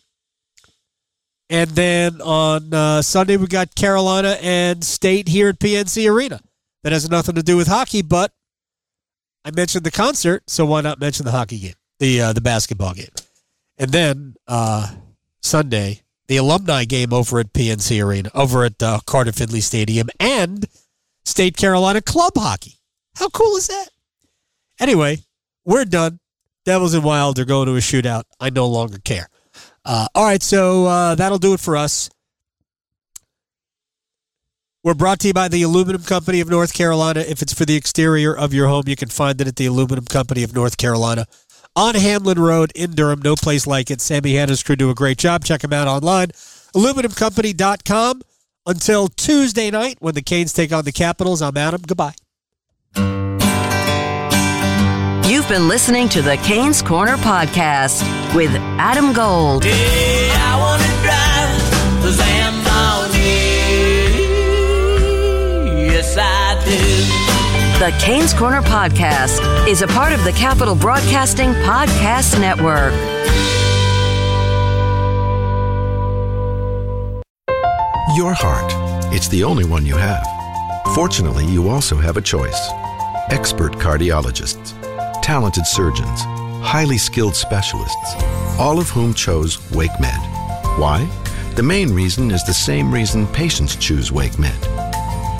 And 1.48 1.70
then 1.70 2.20
on 2.20 2.74
uh, 2.74 3.00
Sunday, 3.00 3.38
we 3.38 3.46
got 3.46 3.74
Carolina 3.74 4.36
and 4.42 4.84
State 4.84 5.26
here 5.26 5.48
at 5.48 5.58
PNC 5.58 6.12
Arena. 6.12 6.40
That 6.82 6.92
has 6.92 7.08
nothing 7.08 7.36
to 7.36 7.42
do 7.42 7.56
with 7.56 7.66
hockey, 7.66 8.02
but 8.02 8.32
I 9.46 9.52
mentioned 9.52 9.84
the 9.84 9.90
concert, 9.90 10.42
so 10.50 10.66
why 10.66 10.82
not 10.82 11.00
mention 11.00 11.24
the 11.24 11.32
hockey 11.32 11.58
game, 11.58 11.74
the 11.98 12.20
uh, 12.20 12.32
the 12.34 12.42
basketball 12.42 12.92
game, 12.92 13.08
and 13.78 13.90
then 13.90 14.34
uh, 14.46 14.96
Sunday 15.42 16.02
the 16.30 16.36
alumni 16.36 16.84
game 16.84 17.12
over 17.12 17.40
at 17.40 17.52
PNC 17.52 18.02
Arena, 18.04 18.30
over 18.34 18.62
at 18.62 18.80
uh, 18.80 19.00
Carter 19.04 19.32
Finley 19.32 19.60
Stadium, 19.60 20.08
and 20.20 20.64
State 21.24 21.56
Carolina 21.56 22.00
Club 22.00 22.34
Hockey. 22.36 22.74
How 23.16 23.28
cool 23.30 23.56
is 23.56 23.66
that? 23.66 23.88
Anyway, 24.78 25.24
we're 25.64 25.84
done. 25.84 26.20
Devils 26.64 26.94
and 26.94 27.02
Wild 27.02 27.40
are 27.40 27.44
going 27.44 27.66
to 27.66 27.74
a 27.74 27.78
shootout. 27.78 28.22
I 28.38 28.50
no 28.50 28.68
longer 28.68 28.98
care. 28.98 29.28
Uh, 29.84 30.06
all 30.14 30.24
right, 30.24 30.40
so 30.40 30.86
uh, 30.86 31.14
that'll 31.16 31.38
do 31.38 31.52
it 31.52 31.58
for 31.58 31.76
us. 31.76 32.08
We're 34.84 34.94
brought 34.94 35.18
to 35.20 35.26
you 35.26 35.34
by 35.34 35.48
the 35.48 35.62
Aluminum 35.62 36.04
Company 36.04 36.38
of 36.38 36.48
North 36.48 36.72
Carolina. 36.72 37.24
If 37.26 37.42
it's 37.42 37.52
for 37.52 37.64
the 37.64 37.74
exterior 37.74 38.36
of 38.36 38.54
your 38.54 38.68
home, 38.68 38.84
you 38.86 38.94
can 38.94 39.08
find 39.08 39.40
it 39.40 39.48
at 39.48 39.56
the 39.56 39.66
Aluminum 39.66 40.04
Company 40.04 40.44
of 40.44 40.54
North 40.54 40.76
Carolina 40.76 41.26
on 41.76 41.94
Hamlin 41.94 42.38
Road 42.38 42.72
in 42.74 42.92
Durham. 42.92 43.20
No 43.22 43.34
place 43.36 43.66
like 43.66 43.90
it. 43.90 44.00
Sammy 44.00 44.34
Hanna's 44.34 44.62
crew 44.62 44.76
do 44.76 44.90
a 44.90 44.94
great 44.94 45.18
job. 45.18 45.44
Check 45.44 45.60
them 45.62 45.72
out 45.72 45.88
online. 45.88 46.28
AluminumCompany.com. 46.74 48.22
Until 48.66 49.08
Tuesday 49.08 49.70
night 49.70 49.96
when 50.00 50.14
the 50.14 50.22
Canes 50.22 50.52
take 50.52 50.70
on 50.72 50.84
the 50.84 50.92
Capitals, 50.92 51.40
I'm 51.40 51.56
Adam. 51.56 51.80
Goodbye. 51.86 52.14
You've 55.26 55.48
been 55.48 55.68
listening 55.68 56.08
to 56.10 56.22
the 56.22 56.36
Canes 56.38 56.82
Corner 56.82 57.16
podcast 57.18 58.02
with 58.34 58.50
Adam 58.78 59.12
Gold. 59.12 59.64
Yeah, 59.64 59.72
I 59.72 60.56
wanna 60.58 60.84
drive 61.02 62.02
the 62.02 62.12
Zamboni. 62.12 63.30
Yes, 65.86 66.16
I 66.18 66.62
do. 66.64 67.29
The 67.80 67.96
Canes 67.98 68.34
Corner 68.34 68.60
podcast 68.60 69.66
is 69.66 69.80
a 69.80 69.86
part 69.86 70.12
of 70.12 70.22
the 70.22 70.32
Capital 70.32 70.74
Broadcasting 70.74 71.48
Podcast 71.64 72.38
Network. 72.38 72.92
Your 78.14 78.34
heart. 78.34 78.70
It's 79.14 79.28
the 79.28 79.42
only 79.44 79.64
one 79.64 79.86
you 79.86 79.96
have. 79.96 80.26
Fortunately, 80.94 81.46
you 81.46 81.70
also 81.70 81.96
have 81.96 82.18
a 82.18 82.20
choice. 82.20 82.68
Expert 83.30 83.72
cardiologists, 83.72 84.74
talented 85.22 85.66
surgeons, 85.66 86.20
highly 86.62 86.98
skilled 86.98 87.34
specialists, 87.34 88.14
all 88.58 88.78
of 88.78 88.90
whom 88.90 89.14
chose 89.14 89.56
WakeMed. 89.70 90.78
Why? 90.78 91.08
The 91.54 91.62
main 91.62 91.94
reason 91.94 92.30
is 92.30 92.44
the 92.44 92.52
same 92.52 92.92
reason 92.92 93.26
patients 93.28 93.74
choose 93.74 94.10
WakeMed. 94.10 94.69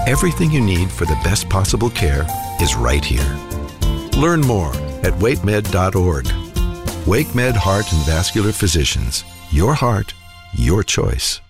Everything 0.06 0.50
you 0.50 0.62
need 0.62 0.90
for 0.90 1.04
the 1.04 1.20
best 1.22 1.50
possible 1.50 1.90
care 1.90 2.26
is 2.58 2.74
right 2.74 3.04
here. 3.04 3.38
Learn 4.16 4.40
more 4.40 4.72
at 5.04 5.12
wakemed.org. 5.20 6.24
WakeMed 7.04 7.54
Heart 7.54 7.92
and 7.92 8.06
Vascular 8.06 8.52
Physicians. 8.52 9.24
Your 9.50 9.74
heart, 9.74 10.14
your 10.54 10.82
choice. 10.82 11.42